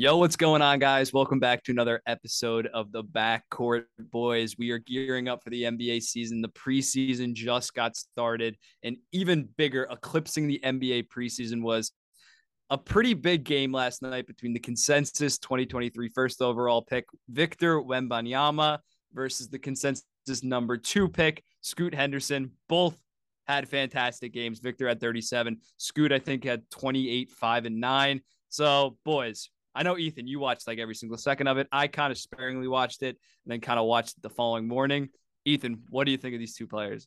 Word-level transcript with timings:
Yo, 0.00 0.16
what's 0.16 0.36
going 0.36 0.62
on, 0.62 0.78
guys? 0.78 1.12
Welcome 1.12 1.40
back 1.40 1.64
to 1.64 1.72
another 1.72 2.00
episode 2.06 2.68
of 2.68 2.92
the 2.92 3.02
Backcourt 3.02 3.82
Boys. 3.98 4.56
We 4.56 4.70
are 4.70 4.78
gearing 4.78 5.26
up 5.26 5.42
for 5.42 5.50
the 5.50 5.64
NBA 5.64 6.04
season. 6.04 6.40
The 6.40 6.50
preseason 6.50 7.32
just 7.34 7.74
got 7.74 7.96
started, 7.96 8.56
and 8.84 8.96
even 9.10 9.48
bigger, 9.56 9.88
eclipsing 9.90 10.46
the 10.46 10.60
NBA 10.64 11.08
preseason 11.08 11.62
was 11.62 11.90
a 12.70 12.78
pretty 12.78 13.12
big 13.12 13.42
game 13.42 13.72
last 13.72 14.00
night 14.00 14.28
between 14.28 14.52
the 14.52 14.60
consensus 14.60 15.36
2023 15.36 16.10
first 16.10 16.40
overall 16.40 16.80
pick 16.80 17.04
Victor 17.28 17.80
Wembanyama 17.80 18.78
versus 19.12 19.48
the 19.48 19.58
consensus 19.58 20.04
number 20.44 20.76
two 20.76 21.08
pick 21.08 21.42
Scoot 21.60 21.92
Henderson. 21.92 22.52
Both 22.68 22.96
had 23.48 23.68
fantastic 23.68 24.32
games. 24.32 24.60
Victor 24.60 24.86
had 24.86 25.00
37. 25.00 25.56
Scoot, 25.76 26.12
I 26.12 26.20
think, 26.20 26.44
had 26.44 26.70
28, 26.70 27.32
5, 27.32 27.64
and 27.64 27.80
9. 27.80 28.20
So, 28.48 28.96
boys, 29.04 29.50
I 29.74 29.82
know 29.82 29.96
Ethan, 29.96 30.26
you 30.26 30.40
watched 30.40 30.66
like 30.66 30.78
every 30.78 30.94
single 30.94 31.18
second 31.18 31.46
of 31.46 31.58
it. 31.58 31.68
I 31.70 31.86
kind 31.86 32.10
of 32.10 32.18
sparingly 32.18 32.68
watched 32.68 33.02
it 33.02 33.16
and 33.44 33.52
then 33.52 33.60
kind 33.60 33.78
of 33.78 33.86
watched 33.86 34.16
it 34.16 34.22
the 34.22 34.30
following 34.30 34.66
morning. 34.66 35.10
Ethan, 35.44 35.82
what 35.90 36.04
do 36.04 36.10
you 36.10 36.18
think 36.18 36.34
of 36.34 36.40
these 36.40 36.54
two 36.54 36.66
players? 36.66 37.06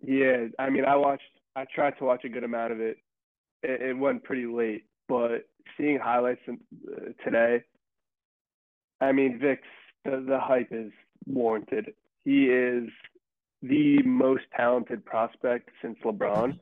Yeah, 0.00 0.46
I 0.58 0.70
mean, 0.70 0.84
I 0.84 0.96
watched. 0.96 1.24
I 1.56 1.64
tried 1.74 1.98
to 1.98 2.04
watch 2.04 2.24
a 2.24 2.28
good 2.28 2.44
amount 2.44 2.72
of 2.72 2.80
it. 2.80 2.98
It, 3.62 3.82
it 3.82 3.98
went 3.98 4.22
pretty 4.22 4.46
late, 4.46 4.84
but 5.08 5.48
seeing 5.76 5.98
highlights 5.98 6.40
uh, 6.48 6.54
today, 7.24 7.64
I 9.00 9.12
mean, 9.12 9.38
Vic's 9.40 9.66
the, 10.04 10.24
the 10.26 10.38
hype 10.38 10.68
is 10.70 10.92
warranted. 11.26 11.92
He 12.24 12.46
is 12.46 12.88
the 13.62 14.02
most 14.02 14.44
talented 14.56 15.04
prospect 15.04 15.70
since 15.82 15.98
LeBron. 16.04 16.58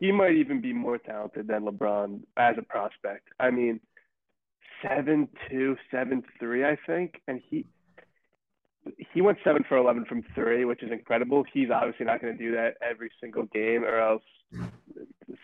He 0.00 0.12
might 0.12 0.34
even 0.34 0.60
be 0.60 0.72
more 0.72 0.98
talented 0.98 1.48
than 1.48 1.64
LeBron 1.64 2.20
as 2.36 2.56
a 2.58 2.62
prospect. 2.62 3.28
I 3.40 3.50
mean, 3.50 3.80
seven 4.82 5.28
two, 5.50 5.76
seven 5.90 6.22
three, 6.38 6.64
I 6.64 6.76
think, 6.86 7.20
and 7.26 7.40
he 7.48 7.66
he 9.12 9.20
went 9.20 9.38
seven 9.44 9.64
for 9.68 9.76
eleven 9.76 10.04
from 10.04 10.22
three, 10.34 10.64
which 10.64 10.82
is 10.82 10.92
incredible. 10.92 11.44
He's 11.52 11.70
obviously 11.70 12.06
not 12.06 12.20
going 12.20 12.36
to 12.36 12.42
do 12.42 12.52
that 12.52 12.74
every 12.82 13.10
single 13.20 13.44
game, 13.44 13.84
or 13.84 13.98
else 13.98 14.22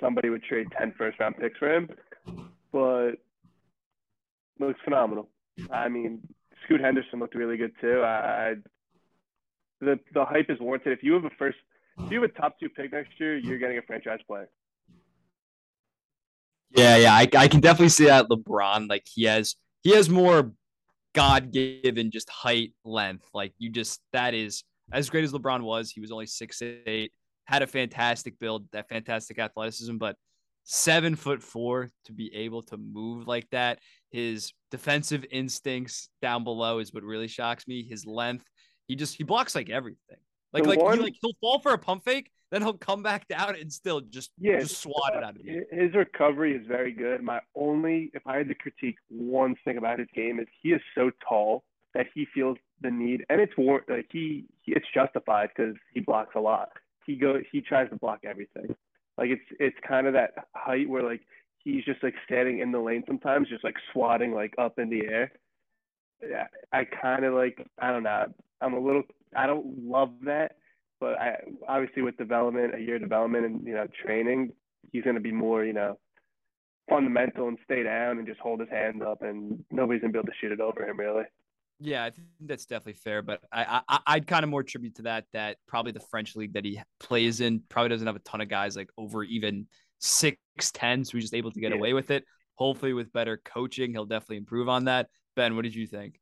somebody 0.01 0.31
would 0.31 0.43
trade 0.43 0.69
10 0.79 0.95
first 0.97 1.19
round 1.19 1.37
picks 1.39 1.59
for 1.59 1.75
him. 1.75 1.89
But 2.73 3.13
looks 4.59 4.81
phenomenal. 4.85 5.29
I 5.73 5.89
mean, 5.89 6.21
Scoot 6.65 6.81
Henderson 6.81 7.19
looked 7.19 7.35
really 7.35 7.57
good 7.57 7.73
too. 7.81 8.03
I, 8.03 8.09
I 8.09 8.55
the 9.81 9.99
the 10.15 10.25
hype 10.25 10.51
is 10.51 10.61
warranted. 10.61 10.93
If 10.93 11.03
you 11.03 11.15
have 11.15 11.25
a 11.25 11.31
first, 11.39 11.57
if 11.99 12.11
you 12.11 12.21
have 12.21 12.31
a 12.31 12.41
top 12.41 12.59
two 12.61 12.69
pick 12.69 12.93
next 12.93 13.19
year, 13.19 13.37
you're 13.37 13.59
getting 13.59 13.79
a 13.79 13.83
franchise 13.83 14.21
player. 14.27 14.49
Yeah, 16.77 16.97
yeah, 16.97 17.13
I, 17.13 17.29
I 17.37 17.49
can 17.49 17.61
definitely 17.61 17.89
see 17.89 18.07
that 18.07 18.29
LeBron. 18.29 18.89
Like 18.89 19.07
he 19.13 19.25
has 19.25 19.57
he 19.83 19.95
has 19.95 20.09
more 20.09 20.53
God 21.15 21.53
given 21.53 22.11
just 22.11 22.31
height, 22.31 22.73
length. 22.85 23.29
Like 23.35 23.53
you 23.59 23.71
just 23.71 24.01
that 24.13 24.35
is 24.35 24.63
as 24.93 25.11
great 25.11 25.25
as 25.25 25.33
LeBron 25.33 25.63
was. 25.63 25.91
He 25.91 26.01
was 26.01 26.13
only 26.13 26.27
six 26.27 26.63
eight, 26.63 27.13
had 27.45 27.63
a 27.63 27.67
fantastic 27.67 28.39
build, 28.39 28.67
that 28.73 28.89
fantastic 28.89 29.39
athleticism, 29.39 29.97
but 29.97 30.17
seven 30.65 31.17
foot 31.17 31.43
four 31.43 31.89
to 32.05 32.13
be 32.13 32.33
able 32.35 32.63
to 32.63 32.77
move 32.77 33.27
like 33.27 33.49
that. 33.51 33.81
His 34.11 34.53
defensive 34.71 35.25
instincts 35.31 36.09
down 36.23 36.45
below 36.45 36.79
is 36.79 36.93
what 36.93 37.03
really 37.03 37.29
shocks 37.29 37.67
me. 37.67 37.83
His 37.83 38.07
length, 38.07 38.45
he 38.87 38.97
just 38.97 39.17
he 39.17 39.25
blocks 39.25 39.55
like 39.55 39.71
everything. 39.71 40.19
Like 40.53 40.65
the 40.65 40.71
like 40.71 40.81
one, 40.81 40.99
he, 40.99 41.05
like 41.05 41.17
he'll 41.21 41.33
fall 41.41 41.61
for 41.61 41.73
a 41.73 41.79
pump 41.79 42.05
fake, 42.05 42.31
then 42.51 42.63
he'll 42.63 42.75
come 42.75 43.03
back 43.03 43.29
down 43.29 43.55
and 43.57 43.73
still 43.73 44.01
just 44.01 44.31
yeah, 44.39 44.61
just 44.61 44.79
swat 44.83 45.15
it 45.15 45.23
uh, 45.23 45.27
out 45.27 45.37
of 45.37 45.45
you. 45.45 45.65
His 45.71 45.95
recovery 45.95 46.57
is 46.57 46.67
very 46.67 46.93
good. 46.93 47.23
My 47.23 47.41
only, 47.55 48.11
if 48.13 48.27
I 48.27 48.37
had 48.37 48.49
to 48.49 48.55
critique 48.55 48.99
one 49.09 49.55
thing 49.65 49.79
about 49.79 49.99
his 49.99 50.09
game, 50.15 50.41
is 50.41 50.47
he 50.63 50.71
is 50.71 50.81
so 50.95 51.11
tall 51.27 51.65
that 51.95 52.07
he 52.15 52.27
feels 52.35 52.57
the 52.83 52.91
need, 52.91 53.25
and 53.29 53.41
it's 53.41 53.57
war- 53.57 53.85
like 53.89 54.07
he, 54.11 54.47
he 54.63 54.73
it's 54.73 54.87
justified 54.93 55.51
because 55.55 55.75
he 55.93 56.01
blocks 56.01 56.35
a 56.37 56.41
lot. 56.41 56.71
He 57.07 57.17
go 57.17 57.39
he 57.51 57.61
tries 57.61 57.89
to 57.91 57.97
block 57.97 58.21
everything. 58.25 58.75
Like 59.17 59.31
it's 59.31 59.43
it's 59.59 59.77
kind 59.87 60.07
of 60.07 60.15
that 60.15 60.33
height 60.55 60.89
where 60.89 61.03
like 61.03 61.23
he's 61.59 61.85
just 61.85 62.03
like 62.03 62.15
standing 62.25 62.61
in 62.61 62.73
the 62.73 62.79
lane 62.79 63.05
sometimes, 63.07 63.49
just 63.49 63.65
like 63.65 63.77
swatting 63.93 64.33
like 64.33 64.55
up 64.59 64.79
in 64.79 64.91
the 64.91 65.07
air. 65.07 65.33
Yeah, 66.23 66.47
I 66.73 66.85
kind 66.85 67.25
of 67.25 67.35
like 67.35 67.65
I 67.79 67.93
don't 67.93 68.03
know. 68.03 68.27
I'm 68.61 68.75
a 68.75 68.81
little 68.81 69.03
I 69.37 69.47
don't 69.47 69.87
love 69.87 70.13
that 70.25 70.57
but 71.01 71.19
I, 71.19 71.37
obviously 71.67 72.03
with 72.03 72.17
development, 72.17 72.75
a 72.75 72.79
year 72.79 72.97
of 72.97 73.03
development 73.03 73.47
and 73.47 73.67
you 73.67 73.75
know 73.75 73.87
training, 74.05 74.53
he's 74.93 75.03
going 75.03 75.17
to 75.17 75.21
be 75.21 75.33
more 75.33 75.65
you 75.65 75.73
know 75.73 75.99
fundamental 76.89 77.49
and 77.49 77.59
stay 77.65 77.83
down 77.83 78.19
and 78.19 78.27
just 78.27 78.41
hold 78.41 78.61
his 78.61 78.69
hands 78.69 79.03
up, 79.07 79.23
and 79.23 79.65
nobody's 79.71 80.03
going 80.03 80.13
to 80.13 80.17
be 80.17 80.19
able 80.19 80.27
to 80.27 80.39
shoot 80.41 80.53
it 80.53 80.61
over 80.61 80.87
him 80.87 80.99
really. 80.99 81.25
Yeah, 81.83 82.05
I 82.05 82.11
think 82.11 82.29
that's 82.41 82.67
definitely 82.67 83.01
fair, 83.03 83.23
but 83.23 83.41
I, 83.51 83.81
I 83.89 83.99
I'd 84.07 84.27
kind 84.27 84.45
of 84.45 84.51
more 84.51 84.61
attribute 84.61 84.97
to 84.97 85.03
that 85.03 85.25
that 85.33 85.57
probably 85.67 85.93
the 85.93 86.01
French 86.01 86.37
league 86.37 86.53
that 86.53 86.65
he 86.65 86.81
plays 86.99 87.41
in 87.41 87.63
probably 87.71 87.89
doesn't 87.89 88.07
have 88.07 88.17
a 88.17 88.21
ton 88.21 88.43
of 88.43 88.49
guys 88.49 88.77
like 88.77 88.91
over 88.99 89.25
even 89.25 89.67
six 89.99 90.39
ten, 90.73 91.05
so 91.05 91.13
he's 91.13 91.25
just 91.25 91.35
able 91.35 91.51
to 91.51 91.61
get 91.61 91.71
yeah. 91.71 91.79
away 91.79 91.95
with 91.95 92.11
it. 92.11 92.25
Hopefully, 92.57 92.93
with 92.93 93.11
better 93.15 93.41
coaching, 93.43 93.93
he'll 93.93 94.05
definitely 94.05 94.37
improve 94.37 94.69
on 94.69 94.85
that. 94.85 95.09
Ben, 95.37 95.57
what 95.57 95.63
did 95.63 95.75
you 95.75 95.87
think? 95.87 96.21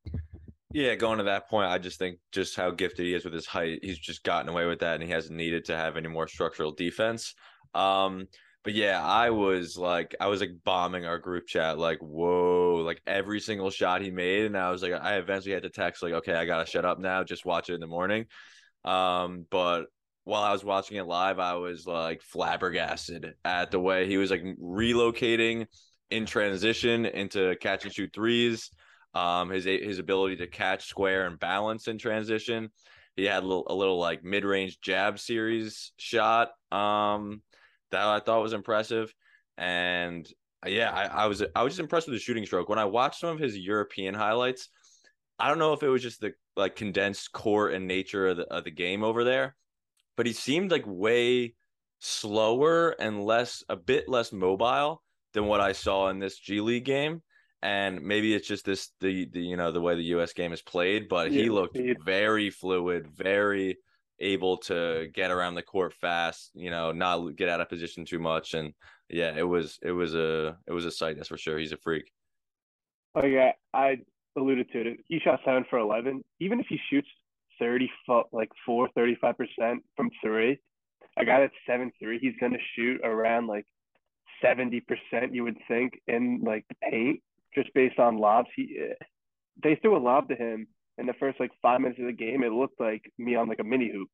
Yeah, 0.70 0.94
going 0.96 1.18
to 1.18 1.24
that 1.24 1.48
point, 1.48 1.70
I 1.70 1.78
just 1.78 1.98
think 1.98 2.18
just 2.30 2.54
how 2.54 2.70
gifted 2.70 3.06
he 3.06 3.14
is 3.14 3.24
with 3.24 3.32
his 3.32 3.46
height. 3.46 3.78
He's 3.82 3.98
just 3.98 4.22
gotten 4.22 4.50
away 4.50 4.66
with 4.66 4.80
that, 4.80 4.94
and 4.94 5.02
he 5.02 5.10
hasn't 5.10 5.36
needed 5.36 5.64
to 5.66 5.76
have 5.76 5.96
any 5.96 6.08
more 6.08 6.28
structural 6.28 6.72
defense. 6.72 7.34
Um, 7.74 8.26
but 8.64 8.74
yeah, 8.74 9.02
I 9.02 9.30
was 9.30 9.78
like, 9.78 10.14
I 10.20 10.26
was 10.26 10.40
like 10.40 10.50
bombing 10.64 11.06
our 11.06 11.18
group 11.18 11.46
chat, 11.46 11.78
like, 11.78 12.00
whoa, 12.00 12.82
like 12.84 13.00
every 13.06 13.40
single 13.40 13.70
shot 13.70 14.02
he 14.02 14.10
made, 14.10 14.44
and 14.44 14.58
I 14.58 14.70
was 14.70 14.82
like, 14.82 14.92
I 14.92 15.16
eventually 15.16 15.54
had 15.54 15.62
to 15.62 15.70
text, 15.70 16.02
like, 16.02 16.12
okay, 16.12 16.34
I 16.34 16.44
gotta 16.44 16.66
shut 16.66 16.84
up 16.84 16.98
now, 16.98 17.24
just 17.24 17.46
watch 17.46 17.70
it 17.70 17.74
in 17.74 17.80
the 17.80 17.86
morning. 17.86 18.26
Um, 18.84 19.46
but 19.50 19.86
while 20.24 20.42
I 20.42 20.52
was 20.52 20.64
watching 20.64 20.98
it 20.98 21.06
live, 21.06 21.38
I 21.38 21.54
was 21.54 21.86
like 21.86 22.20
flabbergasted 22.20 23.34
at 23.42 23.70
the 23.70 23.80
way 23.80 24.06
he 24.06 24.18
was 24.18 24.30
like 24.30 24.44
relocating 24.62 25.66
in 26.10 26.26
transition 26.26 27.06
into 27.06 27.56
catch 27.56 27.84
and 27.84 27.94
shoot 27.94 28.10
threes 28.12 28.70
um, 29.14 29.50
his 29.50 29.64
his 29.64 29.98
ability 29.98 30.36
to 30.36 30.46
catch 30.46 30.86
square 30.86 31.26
and 31.26 31.38
balance 31.38 31.88
in 31.88 31.98
transition. 31.98 32.70
He 33.16 33.24
had 33.24 33.42
a 33.42 33.46
little, 33.46 33.66
a 33.68 33.74
little 33.74 33.98
like 33.98 34.22
mid 34.22 34.44
range 34.44 34.80
jab 34.80 35.18
series 35.18 35.92
shot 35.96 36.50
um, 36.70 37.42
that 37.90 38.06
I 38.06 38.20
thought 38.20 38.42
was 38.42 38.52
impressive, 38.52 39.12
and 39.56 40.28
uh, 40.64 40.68
yeah, 40.70 40.90
I, 40.90 41.24
I 41.24 41.26
was 41.26 41.42
I 41.54 41.62
was 41.62 41.72
just 41.72 41.80
impressed 41.80 42.06
with 42.06 42.16
the 42.16 42.20
shooting 42.20 42.46
stroke. 42.46 42.68
When 42.68 42.78
I 42.78 42.84
watched 42.84 43.20
some 43.20 43.30
of 43.30 43.38
his 43.38 43.58
European 43.58 44.14
highlights, 44.14 44.68
I 45.38 45.48
don't 45.48 45.58
know 45.58 45.72
if 45.72 45.82
it 45.82 45.88
was 45.88 46.02
just 46.02 46.20
the 46.20 46.32
like 46.56 46.76
condensed 46.76 47.32
court 47.32 47.72
and 47.72 47.86
nature 47.86 48.28
of 48.28 48.36
the, 48.36 48.44
of 48.44 48.64
the 48.64 48.70
game 48.70 49.02
over 49.02 49.24
there, 49.24 49.56
but 50.16 50.26
he 50.26 50.32
seemed 50.32 50.70
like 50.70 50.84
way 50.86 51.54
slower 52.00 52.90
and 53.00 53.24
less 53.24 53.64
a 53.68 53.76
bit 53.76 54.08
less 54.08 54.32
mobile 54.32 55.02
than 55.34 55.46
what 55.46 55.60
I 55.60 55.72
saw 55.72 56.08
in 56.08 56.18
this 56.18 56.38
G 56.38 56.60
League 56.60 56.84
game 56.84 57.22
and 57.62 58.00
maybe 58.02 58.34
it's 58.34 58.46
just 58.46 58.64
this 58.64 58.90
the, 59.00 59.28
the 59.32 59.40
you 59.40 59.56
know 59.56 59.72
the 59.72 59.80
way 59.80 59.94
the 59.94 60.14
US 60.16 60.32
game 60.32 60.52
is 60.52 60.62
played 60.62 61.08
but 61.08 61.32
yeah, 61.32 61.42
he 61.42 61.50
looked 61.50 61.76
yeah. 61.76 61.94
very 62.04 62.50
fluid 62.50 63.08
very 63.08 63.76
able 64.20 64.56
to 64.56 65.08
get 65.14 65.30
around 65.30 65.54
the 65.54 65.62
court 65.62 65.94
fast 66.00 66.50
you 66.54 66.70
know 66.70 66.92
not 66.92 67.36
get 67.36 67.48
out 67.48 67.60
of 67.60 67.68
position 67.68 68.04
too 68.04 68.18
much 68.18 68.54
and 68.54 68.72
yeah 69.08 69.32
it 69.36 69.42
was 69.42 69.78
it 69.82 69.92
was 69.92 70.14
a 70.14 70.56
it 70.66 70.72
was 70.72 70.84
a 70.84 70.90
sight 70.90 71.16
that's 71.16 71.28
for 71.28 71.38
sure. 71.38 71.58
He's 71.58 71.72
a 71.72 71.76
freak. 71.78 72.10
Oh 73.14 73.26
yeah 73.26 73.52
i 73.74 73.98
alluded 74.36 74.70
to 74.72 74.80
it. 74.80 74.98
He 75.08 75.18
shot 75.18 75.40
7 75.44 75.64
for 75.68 75.78
11 75.78 76.22
even 76.40 76.60
if 76.60 76.66
he 76.68 76.78
shoots 76.90 77.08
30 77.58 77.90
like 78.32 78.50
4 78.64 78.88
35% 78.96 79.34
from 79.96 80.10
3 80.22 80.58
a 81.16 81.24
guy 81.24 81.40
that's 81.40 81.54
7 81.66 81.90
3 81.98 82.18
he's 82.20 82.34
going 82.38 82.52
to 82.52 82.58
shoot 82.76 83.00
around 83.02 83.48
like 83.48 83.66
70% 84.44 84.82
you 85.32 85.42
would 85.42 85.56
think 85.66 86.00
in 86.06 86.40
like 86.44 86.64
the 86.68 86.76
paint 86.90 87.20
just 87.54 87.72
based 87.74 87.98
on 87.98 88.18
lobs. 88.18 88.48
He 88.54 88.78
they 89.62 89.76
threw 89.76 89.96
a 89.96 89.98
lob 89.98 90.28
to 90.28 90.36
him 90.36 90.66
in 90.98 91.06
the 91.06 91.14
first 91.14 91.40
like 91.40 91.50
five 91.62 91.80
minutes 91.80 92.00
of 92.00 92.06
the 92.06 92.12
game. 92.12 92.42
It 92.42 92.52
looked 92.52 92.80
like 92.80 93.10
me 93.18 93.34
on 93.34 93.48
like 93.48 93.60
a 93.60 93.64
mini 93.64 93.90
hoop. 93.90 94.08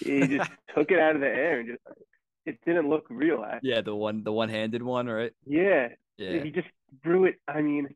He 0.00 0.26
just 0.36 0.50
took 0.74 0.90
it 0.90 0.98
out 0.98 1.14
of 1.14 1.20
the 1.20 1.26
air 1.26 1.60
and 1.60 1.68
just 1.68 1.80
it 2.46 2.58
didn't 2.64 2.88
look 2.88 3.06
real. 3.10 3.44
Actually. 3.44 3.70
Yeah, 3.70 3.80
the 3.82 3.94
one 3.94 4.24
the 4.24 4.32
one 4.32 4.48
handed 4.48 4.82
one, 4.82 5.06
right? 5.06 5.32
Yeah. 5.44 5.88
Yeah. 6.16 6.42
He 6.42 6.50
just 6.50 6.68
threw 7.02 7.24
it. 7.24 7.36
I 7.46 7.62
mean, 7.62 7.88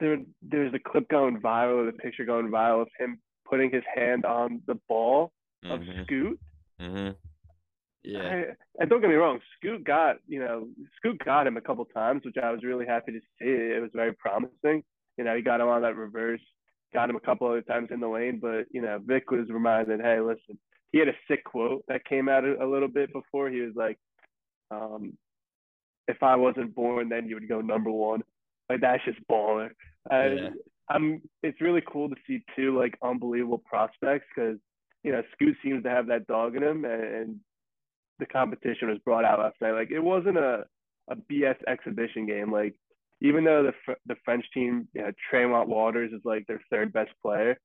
there 0.00 0.18
there's 0.42 0.74
a 0.74 0.78
clip 0.78 1.08
going 1.08 1.40
viral, 1.40 1.86
the 1.86 1.92
picture 1.92 2.24
going 2.24 2.48
viral 2.48 2.82
of 2.82 2.88
him 2.98 3.18
putting 3.48 3.70
his 3.70 3.84
hand 3.94 4.24
on 4.24 4.62
the 4.66 4.76
ball 4.88 5.32
of 5.64 5.80
mm-hmm. 5.80 6.02
Scoot. 6.02 6.40
Mm-hmm. 6.80 7.10
Yeah. 8.04 8.42
and 8.78 8.90
don't 8.90 9.00
get 9.00 9.08
me 9.08 9.16
wrong, 9.16 9.40
Scoot 9.56 9.84
got, 9.84 10.16
you 10.28 10.38
know, 10.38 10.68
Scoot 10.96 11.24
got 11.24 11.46
him 11.46 11.56
a 11.56 11.60
couple 11.60 11.84
times, 11.86 12.22
which 12.24 12.36
I 12.42 12.50
was 12.50 12.62
really 12.62 12.86
happy 12.86 13.12
to 13.12 13.20
see. 13.20 13.48
It 13.48 13.80
was 13.80 13.90
very 13.94 14.12
promising. 14.12 14.84
You 15.16 15.24
know, 15.24 15.34
he 15.34 15.42
got 15.42 15.60
him 15.60 15.68
on 15.68 15.82
that 15.82 15.96
reverse, 15.96 16.40
got 16.92 17.08
him 17.08 17.16
a 17.16 17.20
couple 17.20 17.46
other 17.48 17.62
times 17.62 17.88
in 17.90 18.00
the 18.00 18.08
lane, 18.08 18.38
but 18.40 18.66
you 18.70 18.82
know, 18.82 19.00
Vic 19.04 19.30
was 19.30 19.48
reminded, 19.48 20.00
hey, 20.00 20.20
listen, 20.20 20.58
he 20.92 20.98
had 20.98 21.08
a 21.08 21.14
sick 21.28 21.44
quote 21.44 21.84
that 21.88 22.04
came 22.04 22.28
out 22.28 22.44
a, 22.44 22.62
a 22.62 22.66
little 22.66 22.88
bit 22.88 23.12
before. 23.12 23.48
He 23.48 23.60
was 23.60 23.72
like, 23.74 23.98
um, 24.70 25.16
if 26.06 26.22
I 26.22 26.36
wasn't 26.36 26.74
born, 26.74 27.08
then 27.08 27.28
you 27.28 27.36
would 27.36 27.48
go 27.48 27.60
number 27.60 27.90
one. 27.90 28.22
Like 28.68 28.80
that's 28.80 29.04
just 29.04 29.18
baller. 29.30 29.70
Uh, 30.10 30.34
Yeah. 30.34 30.48
I'm. 30.90 31.22
It's 31.42 31.60
really 31.62 31.82
cool 31.90 32.10
to 32.10 32.16
see 32.26 32.44
two 32.54 32.78
like 32.78 32.98
unbelievable 33.02 33.62
prospects 33.64 34.26
because 34.34 34.58
you 35.02 35.12
know 35.12 35.22
Scoot 35.32 35.56
seems 35.62 35.82
to 35.84 35.90
have 35.90 36.06
that 36.08 36.26
dog 36.26 36.56
in 36.56 36.62
him, 36.62 36.84
and, 36.84 37.02
and 37.02 37.40
the 38.18 38.26
competition 38.26 38.88
was 38.88 38.98
brought 39.04 39.24
out 39.24 39.38
last 39.38 39.56
night. 39.60 39.72
Like 39.72 39.90
it 39.90 40.00
wasn't 40.00 40.38
a 40.38 40.64
a 41.08 41.16
BS 41.16 41.56
exhibition 41.66 42.26
game. 42.26 42.50
Like 42.52 42.74
even 43.20 43.44
though 43.44 43.62
the 43.62 43.94
the 44.06 44.16
French 44.24 44.44
team, 44.52 44.88
you 44.94 45.02
know, 45.02 45.12
Tremont 45.30 45.68
Waters 45.68 46.12
is 46.12 46.20
like 46.24 46.46
their 46.46 46.60
third 46.70 46.92
best 46.92 47.10
player, 47.22 47.58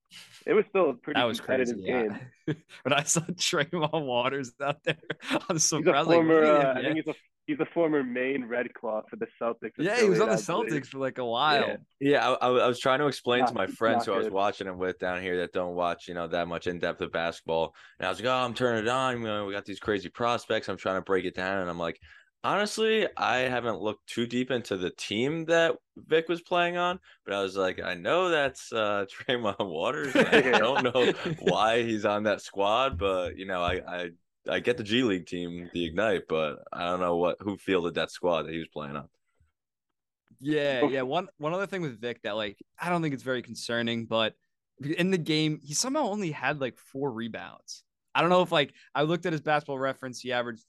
it 0.45 0.53
was 0.53 0.65
still 0.69 0.91
a 0.91 0.93
pretty 0.93 1.19
That 1.19 1.25
was 1.25 1.39
competitive 1.39 1.75
crazy. 1.75 1.87
game. 1.87 2.19
Yeah. 2.47 2.53
when 2.83 2.93
I 2.93 3.03
saw 3.03 3.21
Tremont 3.37 3.93
Waters 4.05 4.51
out 4.61 4.83
there, 4.83 4.97
I 5.31 5.53
was 5.53 5.63
so 5.67 5.77
He's 5.77 5.87
a 5.87 5.91
proud. 5.91 5.95
I 5.95 5.99
was 5.99 6.07
like, 6.07 6.15
former. 6.17 6.39
"Really, 6.41 6.49
uh, 6.49 6.73
I 6.73 6.81
think 6.81 6.95
he's 6.95 7.07
a 7.07 7.15
he's 7.49 7.59
a 7.59 7.65
former 7.73 8.03
Maine 8.03 8.45
Red 8.45 8.71
Claw 8.75 9.01
for 9.09 9.15
the 9.15 9.25
Celtics. 9.41 9.71
yeah, 9.79 9.99
he 9.99 10.07
was 10.07 10.21
on 10.21 10.27
the 10.29 10.35
affiliate, 10.35 10.71
I. 10.71 10.75
Celtics 10.77 10.87
for 10.87 10.99
like 10.99 11.17
a 11.17 11.25
while. 11.25 11.67
Yeah. 11.67 11.77
Yeah, 11.99 12.29
I, 12.29 12.47
I, 12.47 12.49
I 12.65 12.67
was 12.67 12.79
trying 12.79 12.99
to 12.99 13.07
explain 13.07 13.45
to 13.47 13.53
my 13.53 13.65
friends 13.65 14.05
not 14.05 14.13
who 14.13 14.13
I 14.13 14.17
was 14.23 14.29
watching 14.29 14.67
him 14.67 14.77
with 14.77 14.99
down 14.99 15.21
here 15.21 15.37
that 15.37 15.51
don't 15.51 15.73
watch, 15.73 16.07
you 16.07 16.13
know, 16.13 16.27
that 16.27 16.47
much 16.47 16.67
in 16.67 16.77
depth 16.77 17.01
of 17.01 17.11
basketball. 17.11 17.73
And 17.99 18.05
I 18.05 18.09
was 18.09 18.19
like, 18.19 18.27
oh, 18.27 18.45
I'm 18.45 18.53
turning 18.53 18.83
it 18.83 18.87
on. 18.87 19.19
You 19.19 19.27
know, 19.27 19.45
we 19.45 19.53
got 19.53 19.65
these 19.65 19.79
crazy 19.79 20.09
prospects. 20.09 20.69
I'm 20.69 20.77
trying 20.77 20.97
to 20.97 21.01
break 21.01 21.25
it 21.25 21.33
down. 21.33 21.61
And 21.61 21.69
I'm 21.69 21.79
like, 21.79 21.99
honestly, 22.43 23.07
I 23.17 23.37
haven't 23.39 23.81
looked 23.81 24.07
too 24.07 24.27
deep 24.27 24.51
into 24.51 24.77
the 24.77 24.91
team 24.91 25.45
that 25.45 25.75
Vic 25.97 26.29
was 26.29 26.41
playing 26.41 26.77
on, 26.77 26.99
but 27.25 27.33
I 27.33 27.41
was 27.41 27.57
like, 27.57 27.81
I 27.81 27.95
know 27.95 28.29
that's 28.29 28.71
uh 28.71 29.05
Draymond 29.27 29.67
Waters. 29.67 30.15
I 30.15 30.41
don't 30.59 30.83
know 30.83 31.13
why 31.39 31.81
he's 31.81 32.05
on 32.05 32.23
that 32.23 32.41
squad, 32.41 32.99
but 32.99 33.37
you 33.37 33.47
know, 33.47 33.63
I 33.63 33.81
I 33.87 34.09
I 34.47 34.59
get 34.59 34.77
the 34.77 34.83
G 34.83 35.03
League 35.03 35.25
team, 35.25 35.69
the 35.74 35.86
Ignite, 35.86 36.24
but 36.30 36.59
I 36.71 36.86
don't 36.86 37.00
know 37.00 37.18
what 37.18 37.38
who 37.39 37.57
fielded 37.57 37.95
that 37.95 38.12
squad 38.12 38.44
that 38.44 38.53
he 38.53 38.59
was 38.59 38.68
playing 38.68 38.95
on. 38.95 39.07
Yeah, 40.39 40.86
yeah. 40.88 41.01
One 41.01 41.27
one 41.38 41.53
other 41.53 41.68
thing 41.68 41.81
with 41.81 42.00
Vic 42.00 42.21
that 42.24 42.36
like 42.36 42.57
I 42.80 42.89
don't 42.89 43.01
think 43.01 43.13
it's 43.13 43.24
very 43.24 43.41
concerning, 43.41 44.06
but 44.06 44.33
in 44.81 45.12
the 45.12 45.18
game 45.18 45.59
he 45.62 45.74
somehow 45.74 46.03
only 46.03 46.31
had 46.31 46.62
like 46.62 46.77
four 46.77 47.12
rebounds. 47.12 47.83
I 48.15 48.21
don't 48.21 48.30
know 48.30 48.41
if 48.41 48.51
like 48.51 48.74
I 48.95 49.03
looked 49.03 49.25
at 49.25 49.33
his 49.33 49.41
basketball 49.41 49.80
reference, 49.80 50.19
he 50.19 50.31
averaged 50.31 50.63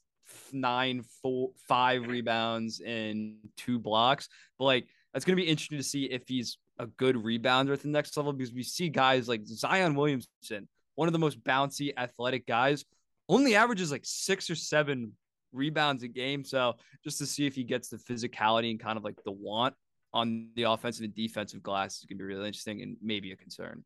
nine, 0.53 1.03
four, 1.23 1.51
five 1.69 2.07
rebounds 2.07 2.81
and 2.81 3.37
two 3.57 3.79
blocks. 3.79 4.29
But 4.59 4.65
like 4.65 4.89
that's 5.13 5.25
gonna 5.25 5.37
be 5.37 5.47
interesting 5.47 5.79
to 5.79 5.85
see 5.85 6.05
if 6.05 6.27
he's 6.27 6.59
a 6.79 6.87
good 6.87 7.17
rebounder 7.17 7.73
at 7.73 7.83
the 7.83 7.89
next 7.89 8.17
level 8.17 8.33
because 8.33 8.53
we 8.53 8.63
see 8.63 8.89
guys 8.89 9.29
like 9.29 9.47
Zion 9.47 9.95
Williamson, 9.95 10.69
one 10.95 11.09
of 11.09 11.13
the 11.13 11.19
most 11.19 11.43
bouncy, 11.45 11.93
athletic 11.97 12.47
guys, 12.47 12.85
only 13.31 13.55
averages 13.55 13.93
like 13.93 14.03
six 14.05 14.51
or 14.51 14.55
seven 14.55 15.13
rebounds 15.53 16.03
a 16.03 16.09
game. 16.09 16.45
So 16.45 16.75
just 17.05 17.19
to 17.19 17.27
see 17.27 17.47
if 17.47 17.55
he 17.55 17.65
gets 17.65 17.89
the 17.89 17.97
physicality 17.97 18.71
and 18.71 18.81
kind 18.81 18.99
of 18.99 19.05
like 19.05 19.23
the 19.25 19.33
want 19.33 19.75
on 20.13 20.49
the 20.57 20.65
offensive 20.65 21.05
and 21.05 21.15
defensive 21.15 21.63
glass 21.63 21.99
is 21.99 22.07
gonna 22.09 22.19
be 22.19 22.25
really 22.25 22.47
interesting 22.47 22.83
and 22.83 22.97
maybe 23.01 23.33
a 23.33 23.37
concern. 23.37 23.85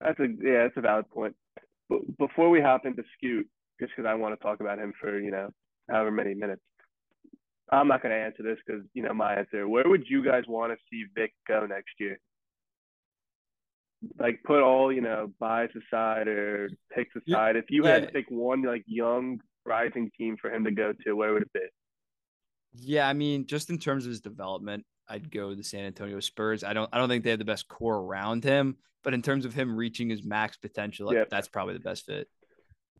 That's 0.00 0.20
a 0.20 0.26
yeah, 0.42 0.64
that's 0.64 0.76
a 0.76 0.82
valid 0.82 1.08
point. 1.10 1.34
But 1.88 2.00
before 2.18 2.50
we 2.50 2.60
hop 2.60 2.84
into 2.84 3.02
Scoot, 3.16 3.48
just 3.80 3.92
because 3.96 4.08
I 4.08 4.14
want 4.14 4.38
to 4.38 4.42
talk 4.42 4.60
about 4.60 4.78
him 4.78 4.92
for 5.00 5.18
you 5.18 5.30
know 5.30 5.48
however 5.90 6.10
many 6.10 6.34
minutes, 6.34 6.62
I'm 7.70 7.88
not 7.88 8.02
going 8.02 8.14
to 8.14 8.20
answer 8.20 8.42
this 8.42 8.58
because 8.66 8.82
you 8.92 9.02
know 9.02 9.14
my 9.14 9.36
answer. 9.36 9.66
Where 9.68 9.88
would 9.88 10.04
you 10.08 10.24
guys 10.24 10.44
want 10.46 10.72
to 10.72 10.78
see 10.90 11.04
Vic 11.14 11.32
go 11.48 11.66
next 11.66 11.92
year? 11.98 12.18
Like 14.18 14.42
put 14.44 14.62
all 14.62 14.92
you 14.92 15.00
know 15.00 15.32
bias 15.38 15.72
aside 15.74 16.28
or 16.28 16.68
picks 16.94 17.14
Yeah, 17.26 17.36
aside. 17.36 17.56
If 17.56 17.66
you 17.70 17.84
had 17.84 18.02
yeah. 18.02 18.06
to 18.06 18.12
pick 18.12 18.26
one 18.30 18.62
like 18.62 18.84
young 18.86 19.40
rising 19.64 20.10
team 20.16 20.36
for 20.40 20.50
him 20.52 20.64
to 20.64 20.70
go 20.70 20.92
to, 21.04 21.12
where 21.14 21.32
would 21.32 21.42
it 21.42 21.52
be? 21.52 21.60
Yeah, 22.74 23.08
I 23.08 23.12
mean, 23.12 23.46
just 23.46 23.70
in 23.70 23.78
terms 23.78 24.04
of 24.04 24.10
his 24.10 24.20
development, 24.20 24.84
I'd 25.08 25.30
go 25.30 25.54
the 25.54 25.62
San 25.62 25.84
Antonio 25.84 26.20
Spurs. 26.20 26.64
I 26.64 26.72
don't 26.72 26.90
I 26.92 26.98
don't 26.98 27.08
think 27.08 27.24
they 27.24 27.30
have 27.30 27.38
the 27.38 27.44
best 27.44 27.68
core 27.68 27.96
around 27.96 28.42
him, 28.44 28.76
but 29.02 29.14
in 29.14 29.22
terms 29.22 29.44
of 29.44 29.54
him 29.54 29.76
reaching 29.76 30.08
his 30.10 30.24
max 30.24 30.56
potential, 30.56 31.06
like, 31.06 31.16
Yeah. 31.16 31.24
that's 31.30 31.48
probably 31.48 31.74
the 31.74 31.80
best 31.80 32.06
fit. 32.06 32.28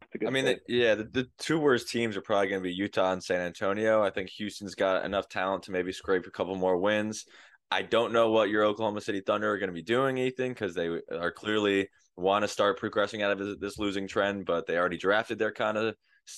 That's 0.00 0.14
a 0.14 0.18
good 0.18 0.28
I 0.28 0.30
mean, 0.30 0.44
the, 0.44 0.60
yeah, 0.68 0.94
the, 0.94 1.04
the 1.04 1.28
two 1.38 1.58
worst 1.58 1.88
teams 1.88 2.16
are 2.16 2.20
probably 2.20 2.48
going 2.48 2.60
to 2.60 2.68
be 2.68 2.72
Utah 2.74 3.12
and 3.12 3.22
San 3.22 3.40
Antonio. 3.40 4.02
I 4.02 4.10
think 4.10 4.30
Houston's 4.30 4.74
got 4.74 5.04
enough 5.04 5.28
talent 5.28 5.64
to 5.64 5.72
maybe 5.72 5.92
scrape 5.92 6.26
a 6.26 6.30
couple 6.30 6.54
more 6.56 6.76
wins. 6.76 7.24
I 7.70 7.82
don't 7.82 8.12
know 8.12 8.30
what 8.30 8.50
your 8.50 8.64
Oklahoma 8.64 9.00
City 9.00 9.20
Thunder 9.20 9.50
are 9.50 9.58
going 9.58 9.68
to 9.68 9.74
be 9.74 9.82
doing, 9.82 10.18
Ethan, 10.18 10.50
because 10.50 10.74
they 10.74 10.88
are 11.10 11.32
clearly 11.32 11.88
want 12.16 12.42
to 12.42 12.48
start 12.48 12.78
progressing 12.78 13.22
out 13.22 13.32
of 13.32 13.38
this, 13.38 13.56
this 13.60 13.78
losing 13.78 14.06
trend, 14.06 14.46
but 14.46 14.66
they 14.66 14.76
already 14.76 14.96
drafted 14.96 15.38
their 15.38 15.52
kind 15.52 15.76
of 15.76 15.94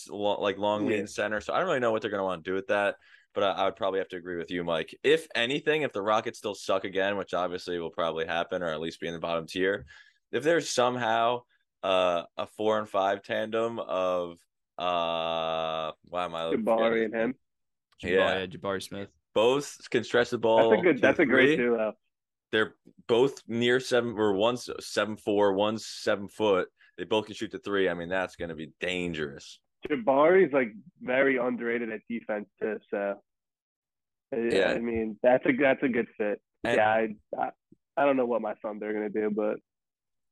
like 0.09 0.59
long 0.59 0.91
Yeah. 0.91 1.05
center. 1.07 1.41
So 1.41 1.53
I 1.53 1.59
don't 1.59 1.67
really 1.67 1.81
know 1.81 1.93
what 1.93 2.03
they're 2.03 2.11
going 2.11 2.21
to 2.21 2.25
want 2.25 2.45
to 2.45 2.51
do 2.51 2.55
with 2.55 2.69
that. 2.69 2.97
But 3.35 3.45
I, 3.45 3.51
I 3.51 3.65
would 3.67 3.77
probably 3.77 3.99
have 3.99 4.09
to 4.09 4.17
agree 4.17 4.37
with 4.37 4.51
you, 4.51 4.65
Mike. 4.65 4.97
If 5.03 5.27
anything, 5.35 5.83
if 5.83 5.93
the 5.93 6.01
Rockets 6.01 6.39
still 6.39 6.55
suck 6.55 6.85
again, 6.85 7.19
which 7.19 7.35
obviously 7.35 7.79
will 7.79 7.91
probably 7.91 8.25
happen, 8.25 8.63
or 8.63 8.69
at 8.69 8.81
least 8.81 8.99
be 8.99 9.09
in 9.09 9.13
the 9.13 9.21
bottom 9.21 9.47
tier, 9.47 9.85
if 10.33 10.43
there's 10.43 10.71
somehow 10.71 11.43
uh, 11.83 12.23
a 12.39 12.47
four 12.47 12.79
and 12.79 12.89
five 12.89 13.23
tandem 13.23 13.79
of 13.79 14.39
uh, 14.79 15.93
why 16.05 16.25
am 16.25 16.35
I? 16.35 16.53
Jabari 16.55 17.05
and 17.05 17.15
him. 17.15 17.35
Yeah, 18.03 18.47
Jabari, 18.47 18.59
Jabari 18.59 18.83
Smith. 18.83 19.09
Both 19.37 19.77
can 19.91 20.03
stretch 20.03 20.31
the 20.31 20.39
ball. 20.39 20.71
That's 20.71 20.81
a 20.81 20.83
good. 20.83 20.97
to 20.97 21.03
That's 21.03 21.19
a 21.21 21.27
great 21.27 21.57
duo. 21.57 21.93
They're 22.53 22.75
both 23.07 23.43
near 23.47 23.79
seven, 23.81 24.15
or 24.17 24.33
one's 24.33 24.69
seven 24.81 25.17
four, 25.17 25.53
one's 25.53 25.87
seven 25.87 26.27
foot. 26.29 26.69
They 26.97 27.05
both 27.05 27.27
can 27.27 27.35
shoot 27.35 27.51
the 27.53 27.59
three. 27.59 27.89
I 27.89 27.95
mean, 27.95 28.09
that's 28.09 28.37
going 28.37 28.49
to 28.49 28.55
be 28.55 28.73
dangerous. 28.81 29.61
Jabari's 29.89 30.53
like 30.53 30.73
very 31.01 31.37
underrated 31.37 31.93
at 31.93 32.01
defense 32.09 32.49
too. 32.61 32.79
So 32.91 33.15
Yeah. 34.33 34.73
I 34.73 34.79
mean 34.79 35.19
that's 35.23 35.45
a 35.47 35.53
that's 35.53 35.83
a 35.83 35.89
good 35.89 36.09
fit. 36.17 36.41
And- 36.65 36.77
yeah, 36.77 36.89
I, 36.89 37.09
I 37.39 37.51
I 37.99 38.05
don't 38.05 38.17
know 38.17 38.27
what 38.27 38.43
my 38.43 38.55
Thunder 38.55 38.91
are 38.91 38.93
gonna 38.93 39.09
do, 39.11 39.31
but 39.31 39.57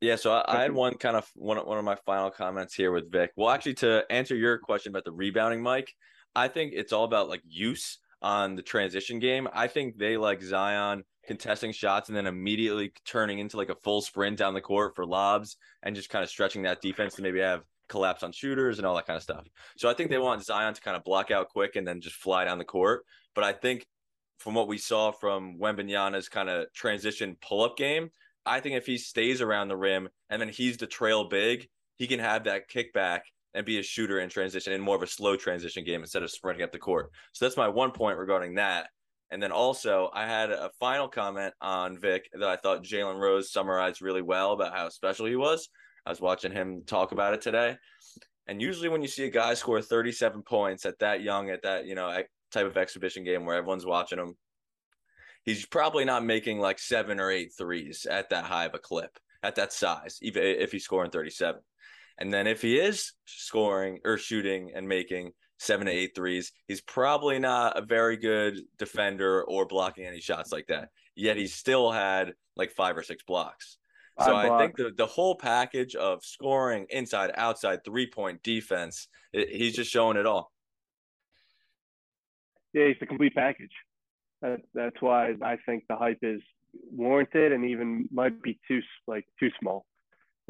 Yeah, 0.00 0.16
so 0.16 0.32
I, 0.32 0.44
I 0.48 0.62
had 0.62 0.72
one 0.72 0.94
kind 0.94 1.16
of 1.16 1.30
one 1.34 1.58
one 1.58 1.78
of 1.78 1.84
my 1.84 1.96
final 2.06 2.30
comments 2.30 2.74
here 2.74 2.90
with 2.90 3.12
Vic. 3.12 3.30
Well, 3.36 3.50
actually, 3.50 3.74
to 3.74 4.04
answer 4.10 4.34
your 4.34 4.58
question 4.58 4.90
about 4.90 5.04
the 5.04 5.12
rebounding, 5.12 5.62
Mike, 5.62 5.92
I 6.34 6.48
think 6.48 6.72
it's 6.74 6.92
all 6.92 7.04
about 7.04 7.28
like 7.28 7.42
use 7.46 7.98
on 8.24 8.56
the 8.56 8.62
transition 8.62 9.18
game. 9.18 9.46
I 9.52 9.68
think 9.68 9.98
they 9.98 10.16
like 10.16 10.42
Zion 10.42 11.04
contesting 11.26 11.72
shots 11.72 12.08
and 12.08 12.16
then 12.16 12.26
immediately 12.26 12.90
turning 13.04 13.38
into 13.38 13.58
like 13.58 13.68
a 13.68 13.74
full 13.74 14.00
sprint 14.00 14.38
down 14.38 14.54
the 14.54 14.62
court 14.62 14.96
for 14.96 15.04
lobs 15.04 15.58
and 15.82 15.94
just 15.94 16.08
kind 16.08 16.24
of 16.24 16.30
stretching 16.30 16.62
that 16.62 16.80
defense 16.80 17.14
to 17.14 17.22
maybe 17.22 17.40
have 17.40 17.62
collapse 17.90 18.22
on 18.22 18.32
shooters 18.32 18.78
and 18.78 18.86
all 18.86 18.96
that 18.96 19.06
kind 19.06 19.18
of 19.18 19.22
stuff. 19.22 19.46
So 19.76 19.90
I 19.90 19.94
think 19.94 20.08
they 20.08 20.16
want 20.16 20.42
Zion 20.42 20.72
to 20.72 20.80
kind 20.80 20.96
of 20.96 21.04
block 21.04 21.30
out 21.30 21.50
quick 21.50 21.76
and 21.76 21.86
then 21.86 22.00
just 22.00 22.16
fly 22.16 22.46
down 22.46 22.56
the 22.56 22.64
court. 22.64 23.04
But 23.34 23.44
I 23.44 23.52
think 23.52 23.86
from 24.38 24.54
what 24.54 24.68
we 24.68 24.78
saw 24.78 25.12
from 25.12 25.58
Wembanyama's 25.58 26.30
kind 26.30 26.48
of 26.48 26.72
transition 26.72 27.36
pull 27.46 27.62
up 27.62 27.76
game, 27.76 28.08
I 28.46 28.60
think 28.60 28.76
if 28.76 28.86
he 28.86 28.96
stays 28.96 29.42
around 29.42 29.68
the 29.68 29.76
rim 29.76 30.08
and 30.30 30.40
then 30.40 30.48
he's 30.48 30.78
the 30.78 30.86
trail 30.86 31.28
big, 31.28 31.68
he 31.96 32.06
can 32.06 32.20
have 32.20 32.44
that 32.44 32.70
kickback 32.70 33.20
and 33.54 33.64
be 33.64 33.78
a 33.78 33.82
shooter 33.82 34.20
in 34.20 34.28
transition 34.28 34.72
in 34.72 34.80
more 34.80 34.96
of 34.96 35.02
a 35.02 35.06
slow 35.06 35.36
transition 35.36 35.84
game 35.84 36.00
instead 36.00 36.22
of 36.22 36.30
sprinting 36.30 36.64
up 36.64 36.72
the 36.72 36.78
court. 36.78 37.10
So 37.32 37.44
that's 37.44 37.56
my 37.56 37.68
one 37.68 37.92
point 37.92 38.18
regarding 38.18 38.54
that. 38.56 38.88
And 39.30 39.42
then 39.42 39.52
also, 39.52 40.10
I 40.12 40.26
had 40.26 40.50
a 40.50 40.70
final 40.78 41.08
comment 41.08 41.54
on 41.60 41.98
Vic 41.98 42.28
that 42.32 42.48
I 42.48 42.56
thought 42.56 42.84
Jalen 42.84 43.18
Rose 43.18 43.50
summarized 43.50 44.02
really 44.02 44.22
well 44.22 44.52
about 44.52 44.74
how 44.74 44.88
special 44.88 45.26
he 45.26 45.36
was. 45.36 45.68
I 46.06 46.10
was 46.10 46.20
watching 46.20 46.52
him 46.52 46.82
talk 46.86 47.12
about 47.12 47.34
it 47.34 47.40
today. 47.40 47.76
And 48.46 48.60
usually, 48.60 48.90
when 48.90 49.02
you 49.02 49.08
see 49.08 49.24
a 49.24 49.30
guy 49.30 49.54
score 49.54 49.80
37 49.80 50.42
points 50.42 50.84
at 50.84 50.98
that 50.98 51.22
young, 51.22 51.50
at 51.50 51.62
that, 51.62 51.86
you 51.86 51.94
know, 51.94 52.22
type 52.52 52.66
of 52.66 52.76
exhibition 52.76 53.24
game 53.24 53.46
where 53.46 53.56
everyone's 53.56 53.86
watching 53.86 54.18
him, 54.18 54.36
he's 55.44 55.64
probably 55.64 56.04
not 56.04 56.24
making 56.24 56.60
like 56.60 56.78
seven 56.78 57.18
or 57.18 57.30
eight 57.30 57.52
threes 57.56 58.06
at 58.08 58.30
that 58.30 58.44
high 58.44 58.66
of 58.66 58.74
a 58.74 58.78
clip, 58.78 59.18
at 59.42 59.54
that 59.54 59.72
size, 59.72 60.18
even 60.20 60.42
if 60.42 60.70
he's 60.70 60.84
scoring 60.84 61.10
37. 61.10 61.60
And 62.18 62.32
then 62.32 62.46
if 62.46 62.62
he 62.62 62.78
is 62.78 63.12
scoring 63.26 64.00
or 64.04 64.18
shooting 64.18 64.72
and 64.74 64.88
making 64.88 65.32
seven 65.58 65.86
to 65.86 65.92
eight 65.92 66.14
threes, 66.14 66.52
he's 66.68 66.80
probably 66.80 67.38
not 67.38 67.76
a 67.76 67.84
very 67.84 68.16
good 68.16 68.60
defender 68.78 69.42
or 69.42 69.66
blocking 69.66 70.06
any 70.06 70.20
shots 70.20 70.52
like 70.52 70.66
that. 70.68 70.90
Yet 71.16 71.36
he 71.36 71.46
still 71.46 71.90
had 71.90 72.32
like 72.56 72.72
five 72.72 72.96
or 72.96 73.02
six 73.02 73.22
blocks. 73.22 73.78
So 74.20 74.26
Five 74.26 74.50
I 74.50 74.58
think 74.58 74.76
the, 74.76 74.92
the 74.96 75.06
whole 75.06 75.34
package 75.34 75.96
of 75.96 76.24
scoring, 76.24 76.86
inside, 76.90 77.32
outside, 77.36 77.84
three 77.84 78.08
point 78.08 78.42
defense, 78.44 79.08
it, 79.32 79.48
he's 79.48 79.74
just 79.74 79.90
showing 79.90 80.16
it 80.16 80.24
all. 80.24 80.52
yeah, 82.74 82.88
he's 82.88 82.96
the 83.00 83.06
complete 83.06 83.34
package. 83.34 83.72
That, 84.42 84.60
that's 84.74 85.00
why 85.00 85.32
I 85.42 85.56
think 85.64 85.84
the 85.88 85.96
hype 85.96 86.18
is 86.22 86.40
warranted 86.92 87.52
and 87.52 87.64
even 87.64 88.08
might 88.12 88.42
be 88.42 88.58
too 88.68 88.80
like 89.06 89.24
too 89.40 89.50
small. 89.60 89.86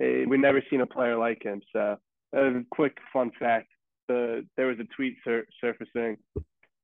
Eh, 0.00 0.24
We've 0.26 0.40
never 0.40 0.62
seen 0.70 0.80
a 0.80 0.86
player 0.86 1.16
like 1.16 1.42
him. 1.42 1.60
So, 1.72 1.96
a 2.34 2.50
quick 2.70 2.96
fun 3.12 3.30
fact: 3.38 3.68
the 4.08 4.46
there 4.56 4.66
was 4.66 4.78
a 4.80 4.84
tweet 4.96 5.16
sur- 5.24 5.46
surfacing. 5.60 6.16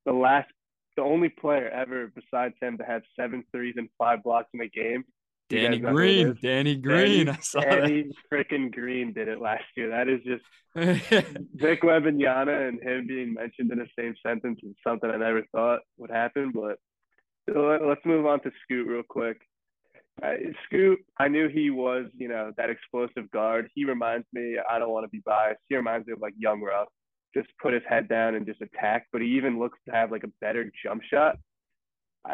The 0.06 0.12
last, 0.12 0.48
the 0.96 1.02
only 1.02 1.28
player 1.28 1.68
ever 1.68 2.12
besides 2.14 2.54
him 2.60 2.78
to 2.78 2.84
have 2.84 3.02
seven 3.18 3.44
threes 3.52 3.74
and 3.76 3.88
five 3.98 4.22
blocks 4.22 4.48
in 4.54 4.60
a 4.60 4.68
game. 4.68 5.04
Danny 5.48 5.78
guys 5.78 5.82
know 5.82 5.88
who 5.90 5.96
it 5.96 5.96
Green. 5.96 6.38
Danny 6.42 6.76
Green. 6.76 7.26
Danny- 7.26 7.30
I 7.38 7.40
saw 7.40 7.60
Danny 7.60 8.10
freaking 8.32 8.72
Green 8.72 9.12
did 9.12 9.28
it 9.28 9.40
last 9.40 9.64
year. 9.76 9.90
That 9.90 10.08
is 10.08 10.20
just. 10.24 10.44
Vic 11.54 11.82
Wembanyama 11.82 12.68
and 12.68 12.80
him 12.80 13.08
being 13.08 13.34
mentioned 13.34 13.72
in 13.72 13.78
the 13.78 13.88
same 13.98 14.14
sentence 14.24 14.60
is 14.62 14.76
something 14.86 15.10
I 15.10 15.16
never 15.16 15.42
thought 15.50 15.80
would 15.98 16.10
happen, 16.12 16.52
but 16.54 16.78
let's 17.48 18.04
move 18.04 18.24
on 18.26 18.40
to 18.42 18.52
Scoot 18.62 18.86
real 18.86 19.02
quick. 19.02 19.40
Uh, 20.22 20.34
Scoot, 20.64 20.98
I 21.18 21.28
knew 21.28 21.48
he 21.48 21.70
was, 21.70 22.06
you 22.16 22.28
know, 22.28 22.52
that 22.56 22.70
explosive 22.70 23.30
guard. 23.30 23.68
He 23.74 23.84
reminds 23.84 24.26
me, 24.32 24.56
I 24.68 24.78
don't 24.78 24.90
want 24.90 25.04
to 25.04 25.10
be 25.10 25.22
biased. 25.24 25.60
He 25.68 25.76
reminds 25.76 26.06
me 26.06 26.12
of 26.12 26.20
like 26.20 26.34
young 26.38 26.60
Russ. 26.60 26.88
Just 27.34 27.48
put 27.62 27.72
his 27.72 27.82
head 27.88 28.08
down 28.08 28.34
and 28.34 28.44
just 28.44 28.60
attack. 28.60 29.06
But 29.12 29.22
he 29.22 29.28
even 29.28 29.58
looks 29.58 29.78
to 29.86 29.94
have 29.94 30.10
like 30.10 30.24
a 30.24 30.32
better 30.40 30.70
jump 30.84 31.02
shot. 31.02 31.36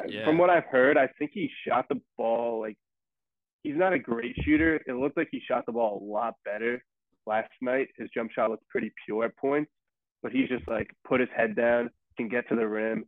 Yeah. 0.09 0.25
From 0.25 0.39
what 0.39 0.51
I've 0.51 0.65
heard, 0.65 0.97
I 0.97 1.09
think 1.19 1.31
he 1.33 1.49
shot 1.67 1.87
the 1.89 2.01
ball 2.19 2.61
like 2.61 2.77
he's 3.63 3.77
not 3.77 3.93
a 3.93 3.99
great 3.99 4.35
shooter. 4.43 4.81
It 4.87 4.95
looked 4.95 5.17
like 5.17 5.29
he 5.31 5.41
shot 5.47 5.67
the 5.67 5.73
ball 5.73 6.03
a 6.03 6.05
lot 6.05 6.35
better 6.45 6.83
last 7.27 7.51
night. 7.61 7.89
His 7.97 8.09
jump 8.13 8.33
shot 8.33 8.51
looked 8.51 8.69
pretty 8.69 8.93
pure 9.05 9.27
at 9.27 9.37
points, 9.37 9.71
but 10.23 10.33
he's 10.33 10.49
just 10.49 10.67
like 10.67 10.91
put 11.07 11.21
his 11.21 11.29
head 11.37 11.55
down, 11.55 11.91
can 12.17 12.29
get 12.29 12.49
to 12.49 12.57
the 12.57 12.67
rim, 12.67 13.05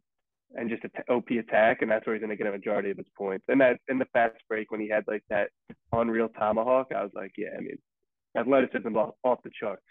and 0.54 0.70
just 0.70 0.82
a 0.84 1.12
OP 1.12 1.30
attack, 1.30 1.82
and 1.82 1.90
that's 1.90 2.06
where 2.06 2.14
he's 2.14 2.22
going 2.22 2.30
to 2.30 2.36
get 2.36 2.46
a 2.46 2.52
majority 2.52 2.90
of 2.90 2.96
his 2.96 3.06
points. 3.16 3.44
And 3.48 3.60
that 3.60 3.78
in 3.88 3.98
the 3.98 4.06
fast 4.12 4.36
break 4.48 4.70
when 4.70 4.80
he 4.80 4.88
had 4.88 5.04
like 5.06 5.22
that 5.28 5.50
unreal 5.92 6.28
tomahawk, 6.28 6.88
I 6.94 7.02
was 7.02 7.12
like, 7.14 7.32
yeah, 7.36 7.48
I 7.56 7.60
mean, 7.60 7.78
athleticism 8.36 8.96
off, 8.96 9.14
off 9.24 9.38
the 9.44 9.50
charts. 9.58 9.82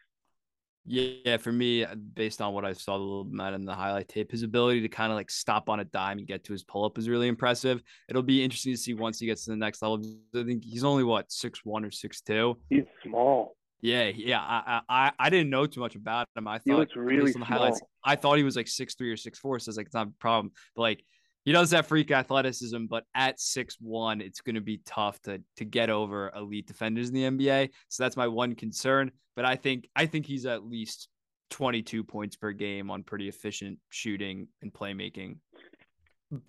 Yeah, 0.90 1.36
for 1.36 1.52
me, 1.52 1.84
uh, 1.84 1.96
based 1.96 2.42
on 2.42 2.54
what 2.54 2.64
I 2.64 2.72
saw 2.72 2.96
a 2.96 2.98
little 2.98 3.26
bit 3.26 3.54
in 3.54 3.66
the 3.66 3.76
highlight 3.76 4.08
tape, 4.08 4.32
his 4.32 4.44
ability 4.44 4.80
to 4.82 4.88
kind 4.88 5.12
of 5.12 5.18
like 5.18 5.30
stop 5.30 5.68
on 5.68 5.82
a 5.82 5.84
dime 5.84 6.18
and 6.18 6.26
get 6.26 6.46
to 6.46 6.54
his 6.54 6.64
pull 6.64 6.86
up 6.86 6.98
is 6.98 7.10
really 7.10 7.28
impressive. 7.28 7.84
It'll 8.08 8.24
be 8.24 8.42
interesting 8.42 8.72
to 8.72 8.78
see 8.78 8.94
once 8.94 9.20
he 9.20 9.26
gets 9.26 9.44
to 9.46 9.52
the 9.52 9.58
next 9.58 9.82
level. 9.82 10.02
I 10.34 10.44
think 10.44 10.64
he's 10.64 10.86
only 10.86 11.04
what 11.04 11.30
six 11.30 11.60
one 11.66 11.84
or 11.84 11.92
six 11.92 12.22
two. 12.22 12.58
He's 12.70 12.86
small. 13.04 13.57
Yeah, 13.82 14.12
yeah. 14.16 14.40
I 14.42 14.82
I 14.90 15.12
I 15.20 15.30
didn't 15.30 15.50
know 15.50 15.66
too 15.68 15.80
much 15.80 15.96
about 15.96 16.28
him. 16.36 16.48
I 16.48 16.58
thought 16.58 16.64
he 16.66 16.74
looks 16.74 16.96
really 16.96 17.32
small. 17.32 17.46
highlights, 17.46 17.82
I 18.04 18.16
thought 18.16 18.38
he 18.38 18.44
was 18.44 18.56
like 18.56 18.68
six 18.68 18.96
three 18.96 19.12
or 19.12 19.18
six 19.18 19.38
four. 19.38 19.60
So 19.60 19.70
it's 19.70 19.78
like 19.78 19.86
it's 19.88 19.96
not 19.96 20.08
a 20.08 20.14
problem. 20.20 20.52
But 20.76 20.82
like 20.82 21.04
he 21.46 21.52
does 21.52 21.72
have 21.72 21.88
freak 21.88 22.12
athleticism, 22.12 22.86
but 22.90 23.04
at 23.14 23.40
six 23.40 23.78
one, 23.80 24.20
it's 24.20 24.42
going 24.42 24.56
to 24.56 24.62
be 24.62 24.82
tough 24.86 25.22
to 25.22 25.42
to 25.58 25.66
get 25.66 25.90
over 25.90 26.32
elite 26.36 26.68
defenders 26.68 27.10
in 27.10 27.14
the 27.14 27.24
NBA. 27.24 27.70
So 27.90 28.04
that's 28.04 28.18
my 28.18 28.28
one 28.28 28.56
concern. 28.56 29.12
But 29.36 29.46
I 29.46 29.56
think 29.56 29.88
I 29.96 30.08
think 30.08 30.26
he's 30.26 30.46
at 30.48 30.66
least 30.66 31.08
22 31.52 32.04
points 32.04 32.36
per 32.36 32.52
game 32.52 32.90
on 32.90 33.04
pretty 33.04 33.30
efficient 33.30 33.80
shooting 33.90 34.48
and 34.62 34.74
playmaking, 34.74 35.38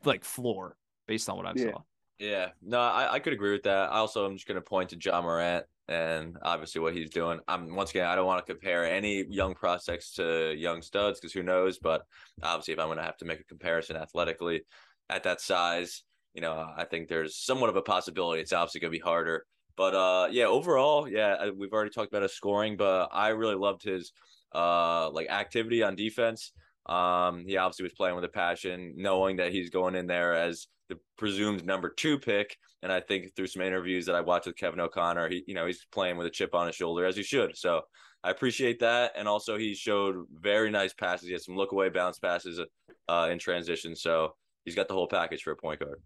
like 0.04 0.24
floor 0.24 0.76
based 1.06 1.28
on 1.28 1.36
what 1.36 1.46
I 1.46 1.52
yeah. 1.54 1.70
saw. 1.72 1.82
Yeah, 2.18 2.48
no, 2.62 2.80
I, 2.80 3.12
I 3.12 3.18
could 3.20 3.32
agree 3.32 3.52
with 3.52 3.62
that. 3.62 3.92
I 3.92 3.98
also 3.98 4.26
am 4.26 4.34
just 4.34 4.48
going 4.48 4.56
to 4.56 4.60
point 4.60 4.90
to 4.90 4.98
Ja 5.00 5.22
Morant 5.22 5.64
and 5.88 6.36
obviously 6.42 6.80
what 6.80 6.94
he's 6.94 7.10
doing. 7.10 7.40
I'm 7.48 7.74
once 7.74 7.90
again, 7.90 8.06
I 8.06 8.14
don't 8.14 8.26
want 8.26 8.44
to 8.44 8.52
compare 8.52 8.84
any 8.84 9.24
young 9.28 9.54
prospects 9.54 10.12
to 10.14 10.54
young 10.56 10.82
studs 10.82 11.18
because 11.18 11.32
who 11.32 11.42
knows. 11.42 11.78
But 11.78 12.02
obviously, 12.42 12.74
if 12.74 12.80
I'm 12.80 12.86
going 12.86 12.98
to 12.98 13.04
have 13.04 13.16
to 13.18 13.24
make 13.24 13.40
a 13.40 13.44
comparison 13.44 13.96
athletically 13.96 14.62
at 15.08 15.22
that 15.24 15.40
size, 15.40 16.02
you 16.34 16.42
know, 16.42 16.68
I 16.76 16.84
think 16.84 17.08
there's 17.08 17.36
somewhat 17.36 17.70
of 17.70 17.76
a 17.76 17.82
possibility. 17.82 18.42
It's 18.42 18.52
obviously 18.52 18.80
going 18.80 18.92
to 18.92 18.98
be 18.98 19.02
harder. 19.02 19.44
But 19.76 19.94
uh, 19.94 20.28
yeah, 20.30 20.46
overall, 20.46 21.08
yeah, 21.08 21.50
we've 21.56 21.72
already 21.72 21.90
talked 21.90 22.12
about 22.12 22.22
his 22.22 22.34
scoring, 22.34 22.76
but 22.76 23.08
I 23.12 23.28
really 23.28 23.56
loved 23.56 23.82
his 23.82 24.12
uh 24.54 25.10
like 25.10 25.28
activity 25.30 25.82
on 25.82 25.94
defense. 25.94 26.52
Um, 26.86 27.44
he 27.46 27.58
obviously 27.58 27.82
was 27.84 27.92
playing 27.92 28.16
with 28.16 28.24
a 28.24 28.30
passion, 28.30 28.94
knowing 28.96 29.36
that 29.36 29.52
he's 29.52 29.70
going 29.70 29.94
in 29.94 30.06
there 30.06 30.34
as 30.34 30.66
the 30.88 30.98
presumed 31.16 31.64
number 31.64 31.88
two 31.90 32.18
pick. 32.18 32.56
And 32.82 32.92
I 32.92 33.00
think 33.00 33.34
through 33.34 33.48
some 33.48 33.62
interviews 33.62 34.06
that 34.06 34.14
I 34.14 34.20
watched 34.20 34.46
with 34.46 34.56
Kevin 34.56 34.80
O'Connor, 34.80 35.28
he, 35.28 35.44
you 35.46 35.54
know, 35.54 35.66
he's 35.66 35.84
playing 35.90 36.16
with 36.16 36.26
a 36.26 36.30
chip 36.30 36.54
on 36.54 36.66
his 36.66 36.76
shoulder 36.76 37.04
as 37.04 37.16
he 37.16 37.22
should. 37.22 37.56
So 37.56 37.82
I 38.22 38.30
appreciate 38.30 38.80
that. 38.80 39.12
And 39.16 39.26
also 39.26 39.56
he 39.56 39.74
showed 39.74 40.24
very 40.32 40.70
nice 40.70 40.92
passes. 40.92 41.26
He 41.26 41.32
had 41.32 41.42
some 41.42 41.56
look 41.56 41.72
away 41.72 41.88
bounce 41.88 42.18
passes 42.18 42.60
uh, 43.08 43.28
in 43.30 43.38
transition. 43.38 43.96
So 43.96 44.34
he's 44.64 44.74
got 44.74 44.88
the 44.88 44.94
whole 44.94 45.08
package 45.08 45.42
for 45.42 45.52
a 45.52 45.56
point 45.56 45.80
guard. 45.80 46.00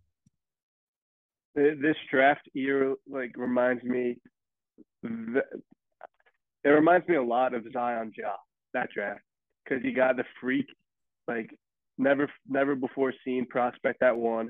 This 1.54 1.96
draft 2.10 2.48
year 2.54 2.94
like 3.06 3.34
reminds 3.36 3.84
me, 3.84 4.16
it 5.04 6.68
reminds 6.68 7.06
me 7.08 7.16
a 7.16 7.22
lot 7.22 7.52
of 7.52 7.64
Zion 7.72 8.12
Ja 8.16 8.32
that 8.72 8.88
draft 8.90 9.20
because 9.64 9.82
he 9.82 9.92
got 9.92 10.16
the 10.16 10.24
freak, 10.40 10.66
like 11.28 11.50
never 11.98 12.30
never 12.48 12.74
before 12.74 13.12
seen 13.24 13.46
prospect 13.46 14.02
at 14.02 14.16
one. 14.16 14.48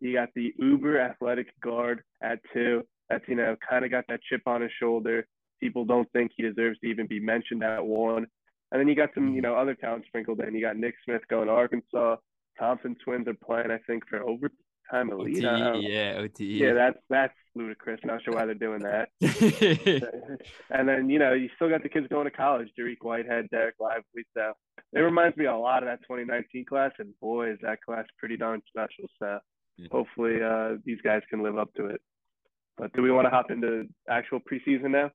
You 0.00 0.14
got 0.14 0.30
the 0.34 0.54
uber 0.58 1.00
athletic 1.00 1.48
guard 1.60 2.02
at 2.22 2.40
two. 2.52 2.82
That's 3.08 3.24
you 3.28 3.34
know 3.36 3.56
kind 3.68 3.84
of 3.84 3.90
got 3.90 4.04
that 4.08 4.20
chip 4.22 4.42
on 4.46 4.62
his 4.62 4.70
shoulder. 4.80 5.26
People 5.60 5.84
don't 5.84 6.10
think 6.12 6.32
he 6.36 6.42
deserves 6.42 6.78
to 6.80 6.86
even 6.86 7.06
be 7.06 7.20
mentioned 7.20 7.62
at 7.62 7.84
one. 7.84 8.26
And 8.72 8.80
then 8.80 8.88
you 8.88 8.94
got 8.94 9.10
some 9.14 9.28
you 9.28 9.42
mm-hmm. 9.42 9.52
know 9.52 9.56
other 9.56 9.74
talent 9.74 10.04
sprinkled 10.06 10.40
in. 10.40 10.54
You 10.54 10.62
got 10.62 10.76
Nick 10.76 10.94
Smith 11.04 11.22
going 11.28 11.48
to 11.48 11.52
Arkansas. 11.52 12.16
Thompson 12.58 12.96
twins 13.04 13.26
are 13.28 13.34
playing 13.34 13.70
I 13.70 13.78
think 13.86 14.08
for 14.08 14.22
over 14.22 14.50
time 14.90 15.10
elite. 15.10 15.44
OTE, 15.44 15.82
yeah, 15.82 16.14
OTE. 16.18 16.40
Yeah, 16.40 16.72
that's 16.72 16.98
that's 17.08 17.34
ludicrous. 17.54 18.00
Not 18.04 18.22
sure 18.22 18.34
why 18.34 18.46
they're 18.46 18.54
doing 18.54 18.80
that. 18.80 19.08
and 20.70 20.88
then 20.88 21.08
you 21.08 21.18
know 21.18 21.32
you 21.32 21.48
still 21.56 21.68
got 21.68 21.82
the 21.82 21.88
kids 21.88 22.06
going 22.08 22.24
to 22.24 22.30
college: 22.30 22.68
Dariq 22.78 22.98
Whitehead, 23.00 23.48
Dereck 23.52 23.72
Lively. 23.80 24.24
So 24.36 24.52
it 24.92 25.00
reminds 25.00 25.36
me 25.36 25.46
a 25.46 25.56
lot 25.56 25.82
of 25.82 25.88
that 25.88 26.02
2019 26.02 26.64
class, 26.64 26.92
and 26.98 27.18
boy, 27.20 27.52
is 27.52 27.58
that 27.62 27.82
class 27.82 28.04
pretty 28.18 28.36
darn 28.36 28.62
special. 28.68 29.08
So 29.18 29.38
hopefully 29.90 30.42
uh, 30.42 30.76
these 30.84 31.00
guys 31.02 31.22
can 31.30 31.42
live 31.42 31.58
up 31.58 31.72
to 31.74 31.86
it. 31.86 32.00
But 32.76 32.92
do 32.92 33.02
we 33.02 33.10
want 33.10 33.26
to 33.26 33.30
hop 33.30 33.50
into 33.50 33.86
actual 34.08 34.40
preseason 34.40 34.90
now? 34.90 35.10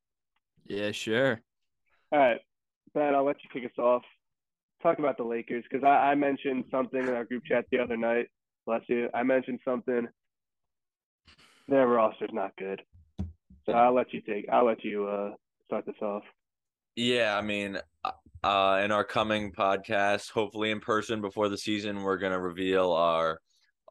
Yeah, 0.65 0.91
sure. 0.91 1.41
All 2.11 2.19
right, 2.19 2.39
Ben, 2.93 3.15
I'll 3.15 3.25
let 3.25 3.37
you 3.43 3.49
kick 3.51 3.69
us 3.69 3.77
off. 3.77 4.03
Talk 4.83 4.99
about 4.99 5.17
the 5.17 5.23
Lakers 5.23 5.63
because 5.69 5.83
I, 5.83 6.11
I 6.11 6.15
mentioned 6.15 6.65
something 6.69 7.01
in 7.01 7.09
our 7.09 7.25
group 7.25 7.43
chat 7.45 7.65
the 7.71 7.79
other 7.79 7.97
night 7.97 8.27
bless 8.65 8.81
you. 8.87 9.09
I 9.13 9.23
mentioned 9.23 9.59
something. 9.63 10.07
Their 11.67 11.87
roster's 11.87 12.31
not 12.33 12.51
good. 12.57 12.81
So 13.65 13.71
I'll 13.71 13.93
let 13.93 14.13
you 14.13 14.21
take. 14.21 14.47
I'll 14.51 14.65
let 14.65 14.83
you 14.83 15.07
uh, 15.07 15.31
start 15.65 15.85
this 15.85 15.95
off. 16.01 16.23
Yeah, 16.95 17.37
I 17.37 17.41
mean, 17.41 17.77
uh, 18.03 18.11
uh, 18.43 18.81
in 18.83 18.91
our 18.91 19.03
coming 19.03 19.51
podcast, 19.51 20.31
hopefully 20.31 20.71
in 20.71 20.79
person 20.79 21.21
before 21.21 21.49
the 21.49 21.57
season, 21.57 22.03
we're 22.03 22.17
gonna 22.17 22.39
reveal 22.39 22.91
our 22.91 23.39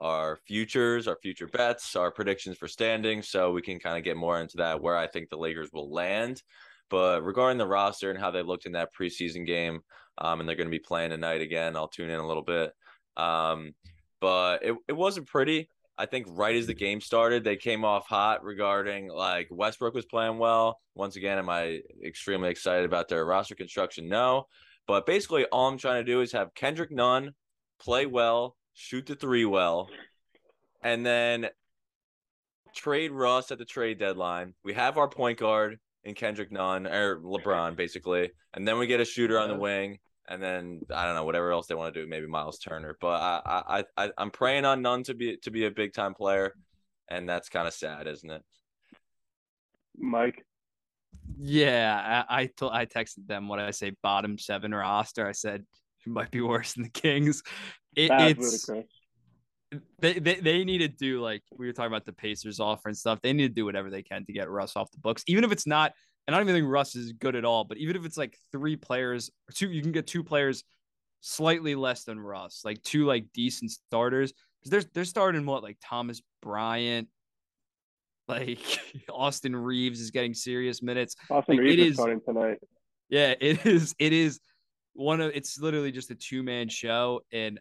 our 0.00 0.38
futures, 0.46 1.06
our 1.06 1.16
future 1.22 1.46
bets, 1.46 1.96
our 1.96 2.10
predictions 2.10 2.56
for 2.56 2.68
standings, 2.68 3.28
so 3.28 3.52
we 3.52 3.62
can 3.62 3.78
kind 3.78 3.96
of 3.96 4.04
get 4.04 4.16
more 4.16 4.40
into 4.40 4.56
that 4.58 4.80
where 4.80 4.96
I 4.96 5.06
think 5.06 5.28
the 5.28 5.38
Lakers 5.38 5.70
will 5.72 5.92
land. 5.92 6.42
But 6.90 7.24
regarding 7.24 7.58
the 7.58 7.66
roster 7.66 8.10
and 8.10 8.18
how 8.18 8.30
they 8.30 8.42
looked 8.42 8.66
in 8.66 8.72
that 8.72 8.94
preseason 8.94 9.46
game, 9.46 9.80
um, 10.18 10.40
and 10.40 10.48
they're 10.48 10.56
going 10.56 10.68
to 10.68 10.70
be 10.70 10.78
playing 10.78 11.10
tonight 11.10 11.40
again, 11.40 11.76
I'll 11.76 11.88
tune 11.88 12.10
in 12.10 12.20
a 12.20 12.26
little 12.26 12.42
bit. 12.42 12.72
Um, 13.16 13.74
but 14.20 14.64
it, 14.64 14.74
it 14.88 14.92
wasn't 14.92 15.26
pretty. 15.26 15.68
I 15.96 16.06
think 16.06 16.26
right 16.30 16.56
as 16.56 16.66
the 16.66 16.74
game 16.74 17.00
started, 17.00 17.44
they 17.44 17.56
came 17.56 17.84
off 17.84 18.06
hot 18.06 18.42
regarding 18.42 19.08
like 19.08 19.48
Westbrook 19.50 19.94
was 19.94 20.06
playing 20.06 20.38
well. 20.38 20.80
Once 20.94 21.16
again, 21.16 21.38
am 21.38 21.48
I 21.48 21.80
extremely 22.04 22.50
excited 22.50 22.84
about 22.84 23.08
their 23.08 23.24
roster 23.24 23.54
construction? 23.54 24.08
No. 24.08 24.46
But 24.86 25.06
basically, 25.06 25.46
all 25.46 25.68
I'm 25.68 25.78
trying 25.78 26.04
to 26.04 26.12
do 26.12 26.20
is 26.20 26.32
have 26.32 26.54
Kendrick 26.54 26.90
Nunn 26.90 27.32
play 27.78 28.06
well, 28.06 28.56
shoot 28.74 29.06
the 29.06 29.14
three 29.14 29.44
well, 29.44 29.88
and 30.82 31.04
then 31.06 31.48
trade 32.74 33.12
Russ 33.12 33.50
at 33.50 33.58
the 33.58 33.64
trade 33.64 33.98
deadline. 33.98 34.54
We 34.64 34.74
have 34.74 34.98
our 34.98 35.08
point 35.08 35.38
guard 35.38 35.78
in 36.02 36.14
Kendrick 36.14 36.52
Nunn 36.52 36.86
or 36.86 37.18
LeBron, 37.20 37.76
basically, 37.76 38.32
and 38.52 38.66
then 38.68 38.78
we 38.78 38.86
get 38.86 39.00
a 39.00 39.04
shooter 39.04 39.38
on 39.38 39.48
the 39.48 39.56
wing, 39.56 39.98
and 40.28 40.42
then 40.42 40.80
I 40.94 41.06
don't 41.06 41.14
know 41.14 41.24
whatever 41.24 41.52
else 41.52 41.66
they 41.66 41.74
want 41.74 41.94
to 41.94 42.02
do, 42.02 42.08
maybe 42.08 42.26
Miles 42.26 42.58
Turner. 42.58 42.96
But 43.00 43.20
I 43.20 43.84
I, 43.96 44.04
I 44.04 44.10
I'm 44.18 44.30
praying 44.30 44.64
on 44.64 44.82
Nunn 44.82 45.04
to 45.04 45.14
be 45.14 45.38
to 45.38 45.50
be 45.50 45.64
a 45.66 45.70
big 45.70 45.94
time 45.94 46.14
player, 46.14 46.52
and 47.08 47.28
that's 47.28 47.48
kind 47.48 47.66
of 47.66 47.74
sad, 47.74 48.06
isn't 48.06 48.30
it? 48.30 48.42
Mike. 49.96 50.44
Yeah, 51.38 52.24
I 52.28 52.42
I, 52.42 52.46
t- 52.46 52.68
I 52.70 52.86
texted 52.86 53.26
them 53.26 53.48
what 53.48 53.58
I 53.58 53.70
say 53.70 53.92
bottom 54.02 54.36
seven 54.38 54.74
roster. 54.74 55.26
I 55.26 55.32
said 55.32 55.64
might 56.10 56.30
be 56.30 56.40
worse 56.40 56.74
than 56.74 56.84
the 56.84 56.90
Kings. 56.90 57.42
It, 57.96 58.10
it's 58.12 58.70
they, 59.98 60.18
they 60.18 60.34
they 60.36 60.64
need 60.64 60.78
to 60.78 60.88
do 60.88 61.20
like 61.20 61.42
we 61.56 61.66
were 61.66 61.72
talking 61.72 61.92
about 61.92 62.04
the 62.04 62.12
Pacers 62.12 62.60
offer 62.60 62.88
and 62.88 62.96
stuff. 62.96 63.20
They 63.22 63.32
need 63.32 63.48
to 63.48 63.54
do 63.54 63.64
whatever 63.64 63.90
they 63.90 64.02
can 64.02 64.24
to 64.26 64.32
get 64.32 64.48
Russ 64.48 64.76
off 64.76 64.90
the 64.90 64.98
books, 64.98 65.24
even 65.26 65.42
if 65.44 65.50
it's 65.50 65.66
not 65.66 65.92
and 66.26 66.34
I 66.34 66.38
don't 66.38 66.48
even 66.48 66.62
think 66.62 66.72
Russ 66.72 66.94
is 66.94 67.12
good 67.12 67.36
at 67.36 67.44
all. 67.44 67.64
But 67.64 67.78
even 67.78 67.96
if 67.96 68.04
it's 68.04 68.16
like 68.16 68.38
three 68.50 68.76
players, 68.76 69.30
two, 69.52 69.70
you 69.70 69.82
can 69.82 69.92
get 69.92 70.06
two 70.06 70.24
players 70.24 70.64
slightly 71.20 71.74
less 71.74 72.04
than 72.04 72.18
Russ, 72.18 72.62
like 72.64 72.82
two 72.82 73.04
like 73.04 73.26
decent 73.34 73.70
starters. 73.70 74.32
Because 74.60 74.70
they're 74.70 74.90
they're 74.94 75.04
starting 75.04 75.44
what 75.44 75.62
like 75.62 75.76
Thomas 75.84 76.22
Bryant, 76.40 77.08
like 78.26 78.60
Austin 79.10 79.54
Reaves 79.54 80.00
is 80.00 80.10
getting 80.10 80.34
serious 80.34 80.82
minutes. 80.82 81.14
Austin 81.30 81.56
like, 81.56 81.64
Reaves 81.64 81.90
is 81.90 81.94
starting 81.96 82.20
tonight. 82.26 82.58
Yeah, 83.10 83.34
it 83.38 83.66
is. 83.66 83.94
It 83.98 84.14
is 84.14 84.40
one 84.94 85.20
of. 85.20 85.32
It's 85.34 85.60
literally 85.60 85.92
just 85.92 86.10
a 86.10 86.14
two 86.14 86.42
man 86.42 86.68
show. 86.68 87.20
And 87.32 87.60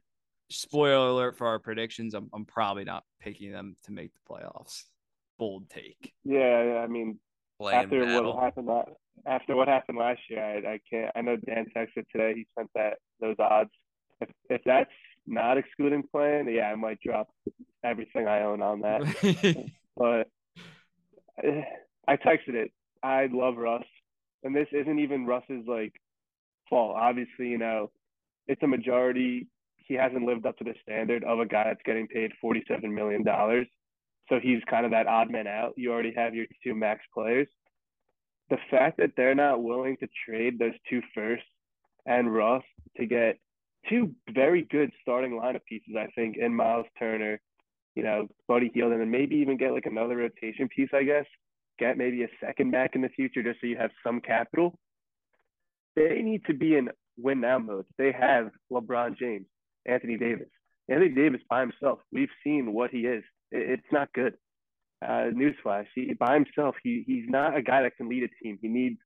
spoiler 0.50 1.10
alert 1.10 1.38
for 1.38 1.48
our 1.48 1.60
predictions, 1.60 2.14
I'm 2.14 2.30
I'm 2.34 2.46
probably 2.46 2.84
not 2.84 3.04
picking 3.20 3.52
them 3.52 3.76
to 3.86 3.92
make 3.92 4.12
the 4.14 4.34
playoffs. 4.34 4.84
Bold 5.38 5.70
take. 5.70 6.14
Yeah, 6.24 6.82
I 6.84 6.88
mean 6.88 7.20
after 7.72 8.06
battle. 8.06 8.36
what 8.36 8.44
happened 8.44 8.68
last, 8.68 8.90
after 9.26 9.56
what 9.56 9.68
happened 9.68 9.98
last 9.98 10.22
year, 10.30 10.44
I, 10.44 10.74
I 10.74 10.80
can't. 10.90 11.12
I 11.16 11.22
know 11.22 11.38
Dan 11.38 11.66
texted 11.76 12.06
today. 12.12 12.34
He 12.36 12.48
sent 12.58 12.70
that 12.76 12.98
those 13.20 13.36
odds. 13.40 13.70
If 14.22 14.30
if 14.50 14.62
that's 14.66 14.90
not 15.26 15.58
excluding 15.58 16.04
playing, 16.12 16.50
yeah, 16.50 16.72
I 16.72 16.76
might 16.76 17.00
drop 17.02 17.30
everything 17.84 18.28
I 18.28 18.44
own 18.44 18.62
on 18.62 18.82
that. 18.82 19.72
but 19.98 20.28
eh, 21.44 21.62
I 22.08 22.18
texted 22.18 22.56
it. 22.56 22.72
I 23.02 23.28
love 23.32 23.58
Russ, 23.58 23.86
and 24.44 24.56
this 24.56 24.68
isn't 24.72 25.00
even 25.00 25.26
Russ's 25.26 25.66
like 25.68 25.94
fault. 26.74 26.96
Obviously, 27.00 27.50
you 27.50 27.60
know, 27.60 27.92
it's 28.48 28.64
a 28.64 28.68
majority. 28.68 29.48
He 29.78 29.94
hasn't 29.94 30.26
lived 30.26 30.46
up 30.48 30.58
to 30.58 30.64
the 30.64 30.74
standard 30.82 31.24
of 31.24 31.40
a 31.40 31.46
guy 31.46 31.66
that's 31.66 31.82
getting 31.86 32.08
paid 32.08 32.32
forty-seven 32.42 32.94
million 32.94 33.24
dollars. 33.24 33.68
So 34.30 34.40
he's 34.42 34.62
kind 34.70 34.86
of 34.86 34.92
that 34.92 35.06
odd 35.06 35.30
man 35.30 35.48
out. 35.48 35.74
You 35.76 35.92
already 35.92 36.14
have 36.16 36.34
your 36.34 36.48
two 36.64 36.74
max 36.74 37.02
players. 37.14 37.48
The 38.50 38.58
fact 38.72 38.98
that 38.98 39.12
they're 39.16 39.36
not 39.36 39.62
willing 39.62 39.98
to 39.98 40.08
trade 40.26 40.58
those 40.58 40.74
two 40.90 41.02
firsts 41.14 41.46
and 42.06 42.34
Russ 42.34 42.64
to 42.98 43.06
get 43.06 43.38
two 43.90 44.12
very 44.34 44.64
good 44.64 44.92
starting 45.02 45.34
lineup 45.34 45.66
pieces, 45.70 45.96
I 45.98 46.08
think, 46.16 46.38
in 46.38 46.56
Miles 46.56 46.86
Turner, 46.98 47.40
you 47.96 48.04
know, 48.04 48.28
Buddy 48.48 48.72
Hield, 48.74 48.94
and 48.94 49.02
then 49.02 49.12
maybe 49.12 49.36
even 49.36 49.58
get 49.58 49.74
like 49.74 49.86
another 49.86 50.18
rotation 50.18 50.68
piece, 50.70 50.90
I 50.94 51.04
guess. 51.04 51.26
Get 51.80 51.98
maybe 51.98 52.24
a 52.24 52.28
second 52.40 52.72
back 52.72 52.96
in 52.96 53.02
the 53.02 53.10
future 53.10 53.44
just 53.44 53.60
so 53.62 53.68
you 53.68 53.78
have 53.78 53.92
some 54.04 54.22
capital. 54.22 54.80
They 55.96 56.22
need 56.22 56.46
to 56.46 56.54
be 56.54 56.76
in 56.76 56.90
win 57.18 57.42
now 57.42 57.60
mode. 57.60 57.86
They 57.98 58.12
have 58.12 58.50
LeBron 58.72 59.18
James, 59.18 59.46
Anthony 59.86 60.18
Davis. 60.18 60.48
Anthony 60.90 61.10
Davis 61.10 61.42
by 61.50 61.62
himself, 61.62 62.00
we've 62.12 62.30
seen 62.44 62.74
what 62.74 62.92
he 62.92 63.02
is. 63.02 63.24
It's 63.52 63.84
not 63.92 64.12
good. 64.14 64.36
Uh, 65.04 65.32
newsflash: 65.32 65.86
he, 65.96 66.14
by 66.14 66.34
himself, 66.34 66.76
he 66.84 67.04
he's 67.06 67.26
not 67.28 67.56
a 67.56 67.62
guy 67.62 67.84
that 67.84 67.98
can 67.98 68.10
lead 68.10 68.24
a 68.24 68.44
team. 68.44 68.58
He 68.62 68.68
needs 68.68 68.98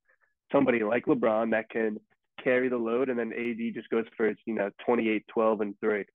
somebody 0.51 0.83
like 0.83 1.05
LeBron 1.05 1.51
that 1.51 1.69
can 1.69 1.99
carry 2.43 2.69
the 2.69 2.77
load, 2.77 3.09
and 3.09 3.17
then 3.19 3.33
AD 3.33 3.73
just 3.73 3.89
goes 3.89 4.05
for 4.15 4.27
his, 4.27 4.37
you 4.45 4.53
know 4.53 4.69
28, 4.85 5.25
12, 5.27 5.61
and 5.61 5.75
three. 5.79 6.05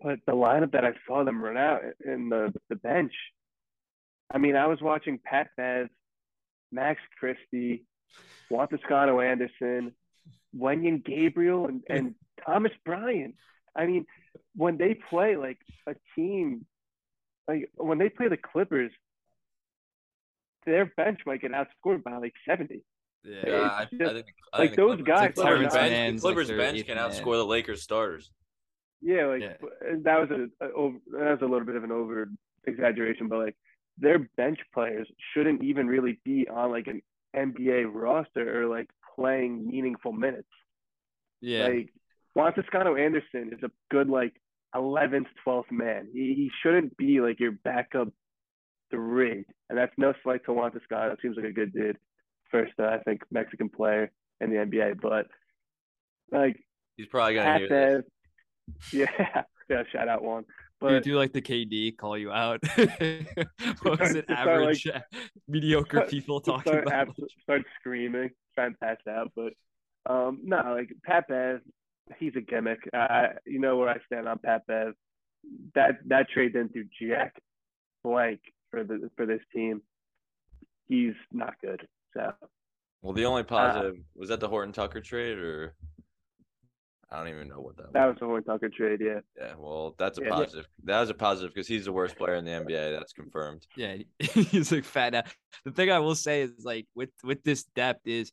But 0.00 0.20
the 0.26 0.32
lineup 0.32 0.72
that 0.72 0.84
I 0.84 0.92
saw 1.06 1.24
them 1.24 1.42
run 1.42 1.56
out 1.56 1.80
in 2.04 2.28
the 2.28 2.52
the 2.68 2.76
bench, 2.76 3.12
I 4.32 4.38
mean, 4.38 4.56
I 4.56 4.66
was 4.66 4.80
watching 4.80 5.18
Pat 5.24 5.48
Bev, 5.56 5.88
Max 6.72 7.00
Christie, 7.18 7.84
Juan 8.50 8.68
Toscano 8.68 9.20
Anderson, 9.20 9.92
Wenyen 10.56 11.04
Gabriel, 11.04 11.66
and, 11.66 11.82
and 11.90 12.14
Thomas 12.44 12.72
Bryant. 12.84 13.34
I 13.74 13.86
mean, 13.86 14.06
when 14.54 14.78
they 14.78 14.94
play 14.94 15.36
like 15.36 15.58
a 15.86 15.94
team, 16.14 16.66
like 17.48 17.70
when 17.74 17.98
they 17.98 18.08
play 18.08 18.28
the 18.28 18.36
Clippers, 18.36 18.90
their 20.64 20.86
bench 20.96 21.20
might 21.26 21.40
get 21.42 21.52
outscored 21.52 22.02
by 22.02 22.16
like 22.16 22.34
70. 22.48 22.82
Yeah, 23.24 23.34
yeah 23.46 23.56
I, 23.56 23.82
I, 23.82 23.86
think, 23.86 24.02
I 24.52 24.58
like 24.58 24.70
think 24.70 24.76
those 24.76 25.02
guys. 25.02 25.32
Clippers, 25.34 25.72
bench, 25.72 26.20
Clippers 26.20 26.48
like 26.48 26.58
bench 26.58 26.86
can 26.86 26.96
outscore 26.96 27.32
man. 27.32 27.38
the 27.38 27.46
Lakers 27.46 27.82
starters. 27.82 28.30
Yeah, 29.02 29.26
like 29.26 29.42
yeah. 29.42 29.54
that 30.04 30.20
was 30.20 30.30
a, 30.30 30.64
a 30.64 30.72
over, 30.72 30.96
that 31.12 31.30
was 31.32 31.38
a 31.42 31.46
little 31.46 31.66
bit 31.66 31.76
of 31.76 31.84
an 31.84 31.92
over 31.92 32.28
exaggeration, 32.66 33.28
but 33.28 33.38
like 33.38 33.56
their 33.98 34.28
bench 34.36 34.58
players 34.72 35.08
shouldn't 35.32 35.62
even 35.62 35.86
really 35.86 36.20
be 36.24 36.48
on 36.48 36.70
like 36.70 36.86
an 36.86 37.02
NBA 37.36 37.92
roster 37.92 38.62
or 38.62 38.66
like 38.66 38.88
playing 39.14 39.66
meaningful 39.66 40.12
minutes. 40.12 40.48
Yeah, 41.40 41.66
like 41.66 41.92
Juan 42.34 42.54
Toscano 42.54 42.96
Anderson 42.96 43.50
is 43.52 43.62
a 43.62 43.70
good 43.90 44.08
like 44.08 44.34
11th, 44.74 45.26
12th 45.46 45.70
man. 45.70 46.08
He, 46.12 46.34
he 46.34 46.50
shouldn't 46.62 46.96
be 46.96 47.20
like 47.20 47.40
your 47.40 47.52
backup 47.52 48.08
three, 48.90 49.44
and 49.68 49.78
that's 49.78 49.92
no 49.96 50.12
slight 50.22 50.44
to 50.46 50.52
Juan 50.52 50.72
Toscano. 50.72 51.16
Seems 51.22 51.36
like 51.36 51.46
a 51.46 51.52
good 51.52 51.72
dude 51.72 51.98
first, 52.50 52.72
uh, 52.78 52.84
I 52.84 52.98
think, 52.98 53.22
Mexican 53.30 53.68
player 53.68 54.10
in 54.40 54.50
the 54.50 54.56
NBA. 54.56 55.00
But 55.00 55.26
like, 56.30 56.56
he's 56.96 57.06
probably 57.06 57.34
gonna 57.34 57.58
hear 57.58 57.68
this. 57.68 58.04
Yeah, 58.92 59.42
yeah. 59.70 59.82
Shout 59.92 60.08
out 60.08 60.22
one. 60.22 60.44
But 60.80 60.92
you 60.92 61.00
do 61.00 61.16
like 61.16 61.32
the 61.32 61.40
KD 61.40 61.96
call 61.96 62.18
you 62.18 62.30
out. 62.30 62.60
what 63.82 63.98
was 63.98 64.14
it? 64.14 64.26
Average, 64.28 64.86
like, 64.86 65.02
mediocre 65.48 66.02
people 66.02 66.40
talking 66.40 66.72
start, 66.72 66.86
about. 66.86 67.16
start 67.42 67.62
screaming, 67.80 68.30
trying 68.54 68.72
to 68.72 68.78
pass 68.78 68.98
out. 69.08 69.32
But 69.34 69.54
um, 70.08 70.40
no, 70.44 70.74
like 70.76 70.90
Pat 71.02 71.28
Bev, 71.28 71.60
he's 72.18 72.34
a 72.36 72.42
gimmick. 72.42 72.80
Uh, 72.92 73.28
you 73.46 73.58
know 73.58 73.76
where 73.76 73.88
I 73.88 73.96
stand 74.04 74.28
on 74.28 74.38
Pat 74.38 74.66
Bev. 74.66 74.92
That 75.74 75.98
that 76.08 76.28
trade 76.28 76.52
didn't 76.52 76.74
do 76.74 76.84
jack 77.00 77.40
blank 78.04 78.40
for 78.70 78.84
the 78.84 79.10
for 79.16 79.24
this 79.24 79.40
team. 79.54 79.80
He's 80.88 81.14
not 81.32 81.54
good. 81.62 81.86
So, 82.14 82.32
well, 83.02 83.12
the 83.14 83.24
only 83.24 83.42
uh, 83.42 83.44
positive 83.44 83.94
uh, 83.94 84.02
was 84.14 84.28
that 84.28 84.40
the 84.40 84.48
Horton 84.48 84.72
Tucker 84.72 85.00
trade, 85.00 85.38
or 85.38 85.74
I 87.10 87.18
don't 87.18 87.28
even 87.28 87.48
know 87.48 87.60
what 87.60 87.76
that. 87.76 87.92
That 87.92 88.06
was, 88.06 88.14
was 88.14 88.20
the 88.20 88.26
Horton 88.26 88.44
Tucker 88.44 88.68
trade, 88.68 89.00
yeah. 89.00 89.20
Yeah, 89.38 89.52
well, 89.56 89.94
that's 89.96 90.18
a 90.18 90.22
yeah, 90.22 90.30
positive. 90.30 90.66
Yeah. 90.78 90.94
That 90.94 91.00
was 91.00 91.10
a 91.10 91.14
positive 91.14 91.54
because 91.54 91.68
he's 91.68 91.84
the 91.84 91.92
worst 91.92 92.16
player 92.16 92.34
in 92.34 92.44
the 92.44 92.50
NBA. 92.50 92.98
That's 92.98 93.12
confirmed. 93.12 93.66
Yeah, 93.76 93.96
he's 94.18 94.72
like 94.72 94.84
fat 94.84 95.12
now. 95.12 95.22
The 95.64 95.70
thing 95.70 95.90
I 95.90 96.00
will 96.00 96.16
say 96.16 96.42
is 96.42 96.64
like 96.64 96.86
with 96.94 97.10
with 97.22 97.44
this 97.44 97.64
depth 97.76 98.06
is 98.06 98.32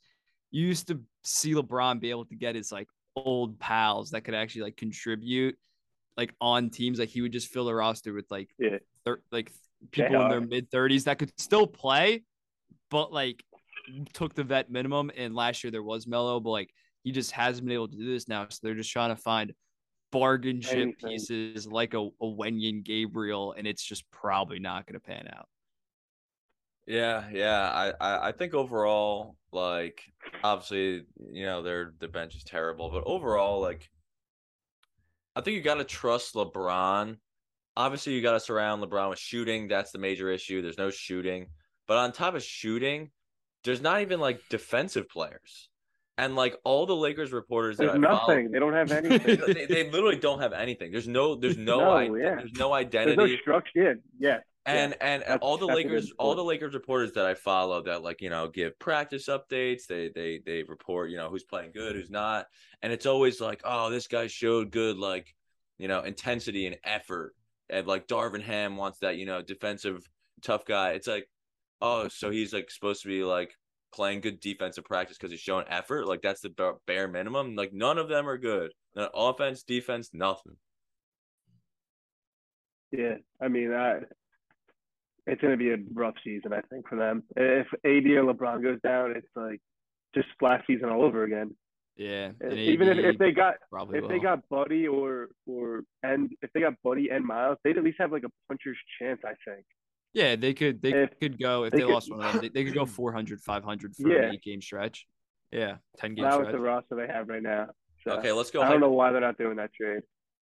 you 0.49 0.65
used 0.65 0.87
to 0.87 1.01
see 1.23 1.53
LeBron 1.53 1.99
be 1.99 2.09
able 2.09 2.25
to 2.25 2.35
get 2.35 2.55
his 2.55 2.71
like 2.71 2.87
old 3.15 3.59
pals 3.59 4.11
that 4.11 4.21
could 4.21 4.33
actually 4.33 4.63
like 4.63 4.77
contribute 4.77 5.55
like 6.17 6.33
on 6.41 6.69
teams. 6.69 6.99
Like 6.99 7.09
he 7.09 7.21
would 7.21 7.31
just 7.31 7.49
fill 7.49 7.65
the 7.65 7.75
roster 7.75 8.13
with 8.13 8.25
like 8.29 8.49
yeah. 8.57 8.77
thir- 9.05 9.21
like 9.31 9.51
people 9.91 10.21
in 10.21 10.29
their 10.29 10.41
mid 10.41 10.71
thirties 10.71 11.03
that 11.03 11.19
could 11.19 11.31
still 11.39 11.67
play, 11.67 12.23
but 12.89 13.13
like 13.13 13.43
took 14.13 14.33
the 14.33 14.43
vet 14.43 14.71
minimum, 14.71 15.11
and 15.15 15.35
last 15.35 15.63
year 15.63 15.71
there 15.71 15.83
was 15.83 16.07
Melo, 16.07 16.39
but 16.39 16.51
like 16.51 16.73
he 17.03 17.11
just 17.11 17.31
hasn't 17.31 17.65
been 17.65 17.73
able 17.73 17.87
to 17.89 17.97
do 17.97 18.11
this 18.11 18.27
now. 18.27 18.45
So 18.49 18.59
they're 18.63 18.75
just 18.75 18.91
trying 18.91 19.15
to 19.15 19.21
find 19.21 19.53
bargain 20.11 20.61
ship 20.61 20.97
pieces 21.03 21.67
like 21.67 21.93
a, 21.93 21.99
a 21.99 22.25
Wenyen 22.25 22.83
Gabriel, 22.83 23.53
and 23.57 23.67
it's 23.67 23.83
just 23.83 24.09
probably 24.11 24.59
not 24.59 24.85
going 24.85 24.93
to 24.93 24.99
pan 24.99 25.27
out. 25.35 25.47
Yeah, 26.85 27.29
yeah. 27.31 27.69
I, 27.69 27.93
I, 27.99 28.27
I 28.29 28.31
think 28.31 28.53
overall, 28.53 29.35
like 29.51 30.03
obviously, 30.43 31.05
you 31.31 31.45
know, 31.45 31.61
their 31.61 31.93
the 31.99 32.07
bench 32.07 32.35
is 32.35 32.43
terrible, 32.43 32.89
but 32.89 33.03
overall, 33.05 33.61
like 33.61 33.89
I 35.35 35.41
think 35.41 35.55
you 35.55 35.61
gotta 35.61 35.85
trust 35.85 36.35
LeBron. 36.35 37.17
Obviously, 37.75 38.13
you 38.13 38.21
gotta 38.21 38.39
surround 38.39 38.83
LeBron 38.83 39.09
with 39.11 39.19
shooting. 39.19 39.67
That's 39.67 39.91
the 39.91 39.97
major 39.97 40.29
issue. 40.29 40.61
There's 40.61 40.77
no 40.77 40.89
shooting. 40.89 41.47
But 41.87 41.97
on 41.97 42.11
top 42.11 42.35
of 42.35 42.43
shooting, 42.43 43.11
there's 43.63 43.81
not 43.81 44.01
even 44.01 44.19
like 44.19 44.41
defensive 44.49 45.09
players. 45.09 45.69
And 46.17 46.35
like 46.35 46.55
all 46.63 46.85
the 46.85 46.95
Lakers 46.95 47.31
reporters 47.31 47.77
there's 47.77 47.93
that 47.93 47.99
nothing. 47.99 48.45
Follow, 48.45 48.49
they 48.51 48.59
don't 48.59 48.73
have 48.73 48.91
anything. 49.05 49.53
they, 49.53 49.65
they, 49.65 49.89
literally 49.89 50.17
don't 50.17 50.39
have 50.39 50.53
anything. 50.53 50.91
There's 50.91 51.07
no 51.07 51.35
there's 51.35 51.57
no, 51.57 51.79
no 51.79 52.15
yeah. 52.15 52.35
there's 52.35 52.53
no 52.53 52.73
identity. 52.73 53.15
There's 53.15 53.31
no 53.31 53.37
structure. 53.37 53.99
Yeah. 54.19 54.37
And 54.65 54.91
yeah. 54.91 55.07
and 55.07 55.23
that's, 55.27 55.41
all 55.41 55.57
the 55.57 55.65
Lakers 55.65 56.13
all 56.19 56.35
the 56.35 56.43
Lakers 56.43 56.75
reporters 56.75 57.13
that 57.13 57.25
I 57.25 57.33
follow 57.33 57.81
that 57.83 58.03
like, 58.03 58.21
you 58.21 58.29
know, 58.29 58.47
give 58.47 58.77
practice 58.77 59.27
updates, 59.27 59.87
they 59.87 60.11
they 60.13 60.39
they 60.45 60.63
report, 60.63 61.09
you 61.09 61.17
know, 61.17 61.29
who's 61.29 61.43
playing 61.43 61.71
good, 61.73 61.95
who's 61.95 62.11
not. 62.11 62.45
And 62.83 62.93
it's 62.93 63.07
always 63.07 63.41
like, 63.41 63.61
oh, 63.63 63.89
this 63.89 64.07
guy 64.07 64.27
showed 64.27 64.71
good 64.71 64.97
like, 64.97 65.33
you 65.79 65.87
know, 65.87 66.01
intensity 66.01 66.67
and 66.67 66.77
effort. 66.83 67.33
And 67.69 67.87
like 67.87 68.07
Darvin 68.07 68.43
Ham 68.43 68.77
wants 68.77 68.99
that, 68.99 69.17
you 69.17 69.25
know, 69.25 69.41
defensive 69.41 70.07
tough 70.43 70.63
guy. 70.63 70.91
It's 70.91 71.07
like 71.07 71.27
oh, 71.83 72.07
so 72.07 72.31
he's 72.31 72.53
like 72.53 72.71
supposed 72.71 73.03
to 73.03 73.09
be 73.09 73.23
like 73.23 73.55
playing 73.93 74.21
good 74.21 74.39
defensive 74.39 74.83
practice 74.83 75.17
because 75.17 75.31
he's 75.31 75.39
showing 75.39 75.65
effort. 75.69 76.07
Like 76.07 76.21
that's 76.21 76.41
the 76.41 76.75
bare 76.87 77.07
minimum. 77.07 77.55
Like 77.55 77.73
none 77.73 77.97
of 77.97 78.09
them 78.09 78.27
are 78.27 78.37
good. 78.37 78.71
Not 78.95 79.11
offense, 79.13 79.63
defense, 79.63 80.09
nothing. 80.13 80.57
Yeah, 82.91 83.15
I 83.41 83.47
mean, 83.47 83.73
I, 83.73 84.01
it's 85.25 85.41
going 85.41 85.53
to 85.53 85.57
be 85.57 85.71
a 85.71 85.77
rough 85.93 86.13
season, 86.23 86.53
I 86.53 86.61
think, 86.69 86.87
for 86.87 86.95
them. 86.95 87.23
If 87.35 87.67
AD 87.83 88.05
or 88.11 88.33
LeBron 88.33 88.61
goes 88.61 88.79
down, 88.83 89.13
it's 89.15 89.27
like 89.35 89.61
just 90.13 90.27
last 90.41 90.67
season 90.67 90.89
all 90.89 91.03
over 91.03 91.23
again. 91.23 91.55
Yeah, 91.95 92.31
eh, 92.43 92.55
even 92.55 92.87
if, 92.87 92.97
if 92.97 93.17
they 93.19 93.31
got 93.31 93.55
if 93.71 94.01
will. 94.01 94.07
they 94.07 94.19
got 94.19 94.47
Buddy 94.49 94.87
or 94.87 95.29
or 95.45 95.81
and 96.01 96.31
if 96.41 96.51
they 96.53 96.59
got 96.59 96.73
Buddy 96.83 97.09
and 97.09 97.23
Miles, 97.23 97.57
they'd 97.63 97.77
at 97.77 97.83
least 97.83 97.97
have 97.99 98.11
like 98.11 98.23
a 98.23 98.31
puncher's 98.47 98.77
chance, 98.99 99.21
I 99.23 99.33
think. 99.47 99.65
Yeah, 100.13 100.35
they 100.35 100.53
could 100.53 100.81
they 100.81 100.93
if, 100.93 101.19
could 101.19 101.39
go 101.39 101.63
if 101.63 101.71
they, 101.71 101.79
they 101.79 101.85
could, 101.85 101.93
lost 101.93 102.11
one 102.11 102.21
of 102.21 102.33
them, 102.33 102.41
they, 102.41 102.49
they, 102.49 102.63
could 102.63 102.75
go 102.75 102.85
400, 102.85 103.41
500 103.41 103.95
for 103.95 104.09
yeah. 104.09 104.23
an 104.23 104.33
eight 104.35 104.43
game 104.43 104.61
stretch. 104.61 105.07
Yeah, 105.51 105.77
ten 105.97 106.15
game. 106.15 106.25
That 106.25 106.33
stretch. 106.33 106.47
was 106.47 106.53
the 106.53 106.59
roster 106.59 106.95
they 106.95 107.07
have 107.07 107.27
right 107.27 107.41
now. 107.41 107.67
So 108.03 108.11
okay, 108.13 108.31
let's 108.31 108.51
go. 108.51 108.61
I 108.61 108.69
don't 108.69 108.79
know 108.79 108.91
why 108.91 109.11
they're 109.11 109.21
not 109.21 109.37
doing 109.37 109.57
that 109.57 109.73
trade. 109.73 110.01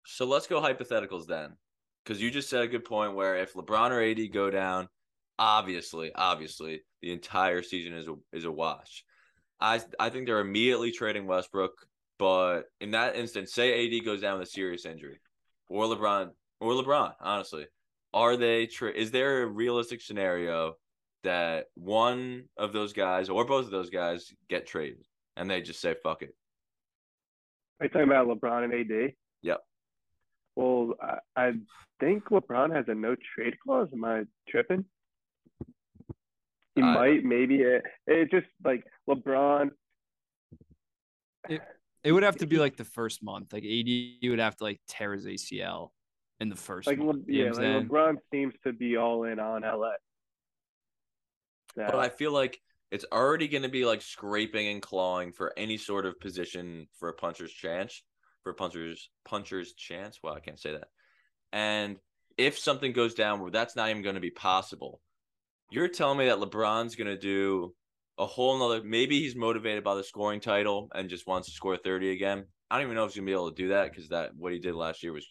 So 0.05 0.25
let's 0.25 0.47
go 0.47 0.61
hypotheticals 0.61 1.27
then, 1.27 1.57
because 2.05 2.21
you 2.21 2.31
just 2.31 2.49
said 2.49 2.63
a 2.63 2.69
good 2.69 2.85
point 2.85 3.15
where 3.15 3.37
if 3.37 3.55
LeBron 3.55 3.91
or 3.91 4.03
AD 4.03 4.33
go 4.33 4.51
down, 4.51 4.89
obviously, 5.39 6.13
obviously, 6.15 6.83
the 7.03 7.13
entire 7.13 7.63
season 7.63 7.95
is 7.95 8.09
a 8.09 8.15
is 8.33 8.45
a 8.45 8.53
wash. 8.53 9.05
I 9.61 9.81
I 9.99 10.11
think 10.11 10.27
they're 10.27 10.41
immediately 10.41 10.93
trading 10.93 11.27
Westbrook, 11.27 11.73
but 12.19 12.63
in 12.81 12.93
that 12.93 13.17
instance, 13.17 13.53
say 13.53 13.87
AD 13.87 14.05
goes 14.05 14.21
down 14.21 14.39
with 14.39 14.49
a 14.49 14.51
serious 14.51 14.85
injury, 14.85 15.21
or 15.69 15.85
LeBron, 15.85 16.31
or 16.61 16.73
LeBron, 16.73 17.15
honestly, 17.21 17.67
are 18.15 18.37
they 18.37 18.67
tra- 18.67 18.93
is 18.93 19.11
there 19.11 19.43
a 19.43 19.47
realistic 19.47 20.01
scenario 20.01 20.75
that 21.25 21.67
one 21.75 22.45
of 22.57 22.73
those 22.73 22.93
guys 22.93 23.29
or 23.29 23.45
both 23.45 23.65
of 23.65 23.71
those 23.71 23.91
guys 23.91 24.33
get 24.49 24.67
traded 24.67 25.05
and 25.37 25.51
they 25.51 25.61
just 25.61 25.81
say 25.81 25.95
fuck 26.03 26.23
it? 26.23 26.35
Are 27.81 27.87
you 27.87 27.91
talking 27.91 28.09
about 28.09 28.27
LeBron 28.29 28.65
and 28.65 28.73
AD? 28.73 29.13
Yep. 29.43 29.61
Well, 30.55 30.95
I, 31.03 31.19
I 31.37 31.53
think 32.01 32.25
LeBron 32.25 32.75
has 32.75 32.87
a 32.89 32.95
no 32.95 33.17
trade 33.35 33.57
clause. 33.63 33.89
Am 33.93 34.05
I 34.05 34.23
tripping? 34.49 34.85
He 36.75 36.83
I- 36.83 36.95
might, 36.95 37.25
maybe. 37.25 37.57
It, 37.57 37.83
it 38.07 38.31
just 38.31 38.47
like 38.65 38.85
LeBron. 39.09 39.71
It 41.49 42.13
would 42.13 42.23
have 42.23 42.37
to 42.37 42.47
be 42.47 42.59
like 42.59 42.77
the 42.77 42.85
first 42.85 43.23
month. 43.23 43.53
Like 43.53 43.65
AD 43.65 43.89
you 43.89 44.31
would 44.31 44.39
have 44.39 44.57
to 44.57 44.65
like 44.65 44.81
tear 44.89 45.13
his 45.13 45.27
ACL 45.27 45.91
in 46.41 46.49
the 46.49 46.57
first 46.57 46.87
Like, 46.87 46.99
month. 46.99 47.27
Le- 47.27 47.33
you 47.33 47.51
know 47.51 47.61
yeah, 47.61 47.77
like? 47.77 47.89
LeBron 47.89 48.17
seems 48.31 48.55
to 48.65 48.73
be 48.73 48.97
all 48.97 49.25
in 49.25 49.39
on 49.39 49.63
LA. 49.63 49.93
But 51.77 51.95
I 51.95 52.09
feel 52.09 52.33
like 52.33 52.59
it's 52.91 53.05
already 53.13 53.49
going 53.49 53.63
to 53.63 53.69
be 53.69 53.85
like 53.85 54.01
scraping 54.01 54.69
and 54.69 54.81
clawing 54.81 55.33
for 55.33 55.53
any 55.57 55.77
sort 55.77 56.07
of 56.07 56.19
position 56.21 56.87
for 56.99 57.09
a 57.09 57.15
puncher's 57.15 57.53
chance, 57.53 58.03
for 58.43 58.51
a 58.51 58.55
puncher's 58.55 59.11
puncher's 59.25 59.75
chance. 59.75 60.21
Well, 60.23 60.35
I 60.35 60.41
can't 60.41 60.59
say 60.59 60.73
that. 60.73 60.89
And 61.53 61.97
if 62.39 62.59
something 62.59 62.93
goes 62.93 63.15
down 63.15 63.41
where 63.41 63.51
that's 63.51 63.77
not 63.77 63.91
even 63.91 64.03
going 64.03 64.15
to 64.15 64.21
be 64.21 64.31
possible, 64.31 65.01
you're 65.71 65.89
telling 65.89 66.19
me 66.19 66.27
that 66.27 66.39
LeBron's 66.39 66.97
going 66.97 67.09
to 67.09 67.19
do 67.19 67.75
a 68.19 68.27
whole 68.27 68.59
nother. 68.59 68.83
Maybe 68.83 69.21
he's 69.21 69.37
motivated 69.37 69.85
by 69.85 69.95
the 69.95 70.05
scoring 70.05 70.41
title 70.41 70.89
and 70.95 71.11
just 71.11 71.27
wants 71.27 71.49
to 71.49 71.55
score 71.55 71.77
30 71.77 72.13
again. 72.13 72.45
I 72.71 72.77
don't 72.77 72.87
even 72.87 72.97
know 72.97 73.05
if 73.05 73.13
he's 73.13 73.17
going 73.17 73.27
to 73.27 73.31
be 73.31 73.35
able 73.35 73.51
to 73.51 73.63
do 73.63 73.69
that 73.69 73.91
because 73.91 74.09
that 74.09 74.35
what 74.37 74.53
he 74.53 74.59
did 74.59 74.75
last 74.75 75.03
year 75.03 75.13
was 75.13 75.27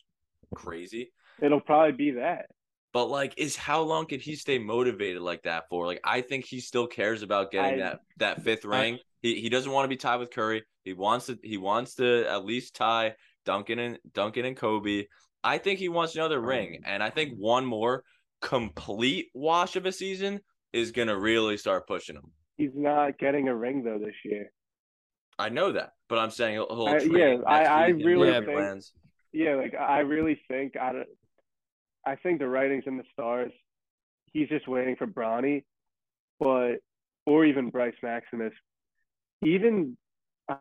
crazy. 0.53 1.11
it'll 1.41 1.59
probably 1.61 1.91
be 1.93 2.11
that. 2.11 2.45
But 2.93 3.07
like, 3.07 3.33
is 3.37 3.55
how 3.57 3.81
long 3.81 4.05
can 4.05 4.19
he 4.21 4.35
stay 4.35 4.57
motivated 4.57 5.21
like 5.21 5.43
that 5.43 5.65
for? 5.69 5.85
Like, 5.85 5.99
I 6.03 6.21
think 6.21 6.45
he 6.45 6.59
still 6.61 6.87
cares 6.87 7.23
about 7.23 7.51
getting 7.51 7.81
I- 7.81 7.83
that 7.83 7.99
that 8.17 8.41
fifth 8.43 8.63
ring. 8.65 8.99
he 9.21 9.39
he 9.41 9.49
doesn't 9.49 9.71
want 9.71 9.83
to 9.85 9.89
be 9.89 9.97
tied 9.97 10.17
with 10.17 10.31
Curry. 10.31 10.63
He 10.83 10.93
wants 10.93 11.25
to 11.25 11.37
he 11.43 11.57
wants 11.57 11.95
to 11.95 12.25
at 12.29 12.45
least 12.45 12.75
tie 12.75 13.15
Duncan 13.43 13.79
and 13.79 13.99
Duncan 14.13 14.45
and 14.45 14.55
Kobe. 14.55 15.05
I 15.43 15.57
think 15.57 15.77
he 15.79 15.89
wants 15.89 16.15
another 16.15 16.39
ring, 16.39 16.69
mm. 16.73 16.81
and 16.85 17.03
I 17.03 17.09
think 17.09 17.33
one 17.37 17.65
more 17.65 18.03
complete 18.41 19.27
wash 19.33 19.75
of 19.75 19.85
a 19.85 19.91
season 19.91 20.39
is 20.73 20.91
gonna 20.91 21.17
really 21.17 21.57
start 21.57 21.87
pushing 21.87 22.15
him. 22.15 22.31
He's 22.57 22.71
not 22.75 23.17
getting 23.19 23.47
a 23.49 23.55
ring 23.55 23.83
though 23.83 23.99
this 23.99 24.15
year. 24.23 24.51
I 25.37 25.49
know 25.49 25.73
that, 25.73 25.89
but 26.07 26.17
I'm 26.19 26.31
saying 26.31 26.53
he'll, 26.53 26.67
he'll 26.69 26.87
I- 26.87 26.99
trade 26.99 27.11
yeah, 27.11 27.35
I- 27.45 27.65
I 27.65 27.87
really 27.87 28.15
wherever 28.29 28.45
think- 28.45 28.57
lands. 28.59 28.93
Yeah, 29.35 29.55
like 29.55 29.75
I 29.75 29.99
really 29.99 30.39
think 30.47 30.77
I 30.77 30.93
don't. 30.93 31.09
I 32.05 32.15
think 32.15 32.39
the 32.39 32.47
writing's 32.47 32.85
in 32.87 32.95
the 32.95 33.03
stars. 33.11 33.51
He's 34.31 34.47
just 34.47 34.65
waiting 34.65 34.95
for 34.95 35.07
Bronny, 35.07 35.65
but 36.39 36.75
or 37.25 37.43
even 37.43 37.69
Bryce 37.69 37.95
Maximus. 38.01 38.53
Even 39.43 39.97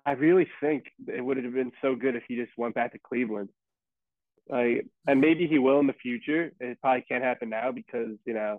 I 0.05 0.13
really 0.13 0.49
think 0.61 0.87
it 1.07 1.25
would 1.25 1.37
have 1.37 1.55
been 1.55 1.71
so 1.83 1.95
good 1.95 2.17
if 2.17 2.25
he 2.27 2.35
just 2.35 2.51
went 2.57 2.75
back 2.75 2.91
to 2.93 2.99
Cleveland. 2.99 3.51
Like, 4.49 4.87
and 5.07 5.21
maybe 5.21 5.47
he 5.47 5.61
will 5.61 5.79
in 5.79 5.87
the 5.87 5.93
future. 5.93 6.51
It 6.59 6.81
probably 6.81 7.05
can't 7.09 7.23
happen 7.23 7.51
now 7.51 7.71
because 7.71 8.17
you 8.27 8.35
know 8.35 8.59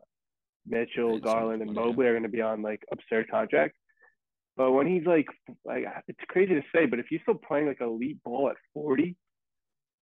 Mitchell, 0.66 1.20
Garland, 1.20 1.62
and. 1.62 1.74
Mobley 1.74 2.06
are 2.08 2.14
going 2.14 2.24
to 2.24 2.30
be 2.30 2.42
on 2.42 2.62
like 2.62 2.84
absurd 2.90 3.30
contracts. 3.30 3.78
But 4.56 4.72
when 4.72 4.88
he's 4.88 5.06
like, 5.06 5.28
like 5.66 5.84
it's 6.08 6.20
crazy 6.30 6.54
to 6.54 6.64
say, 6.74 6.86
but 6.86 7.00
if 7.00 7.08
he's 7.10 7.20
still 7.24 7.36
playing 7.36 7.68
like 7.68 7.82
elite 7.82 8.24
ball 8.24 8.50
at 8.50 8.56
forty, 8.74 9.18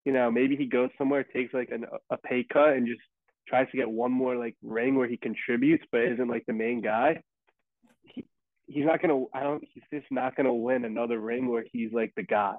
you 0.05 0.13
know, 0.13 0.31
maybe 0.31 0.57
he 0.57 0.67
goes 0.67 0.91
somewhere, 0.97 1.25
takes 1.25 1.53
like 1.55 1.71
an, 1.71 1.85
a 2.11 2.17
pay 2.17 2.45
cut, 2.51 2.71
and 2.75 2.87
just 2.87 3.01
tries 3.49 3.71
to 3.71 3.77
get 3.77 3.91
one 3.91 4.13
more 4.13 4.37
like 4.37 4.57
ring 4.63 4.95
where 4.97 5.09
he 5.09 5.17
contributes, 5.17 5.85
but 5.93 6.03
isn't 6.03 6.29
like 6.29 6.45
the 6.47 6.53
main 6.53 6.81
guy. 6.81 7.23
He, 8.05 8.25
he's 8.67 8.87
not 8.87 9.03
gonna. 9.03 9.25
I 9.35 9.41
don't. 9.43 9.63
He's 9.75 9.85
just 9.93 10.11
not 10.11 10.37
gonna 10.37 10.55
win 10.55 10.85
another 10.85 11.19
ring 11.19 11.49
where 11.49 11.65
he's 11.73 11.93
like 11.93 12.13
the 12.17 12.23
guy. 12.23 12.57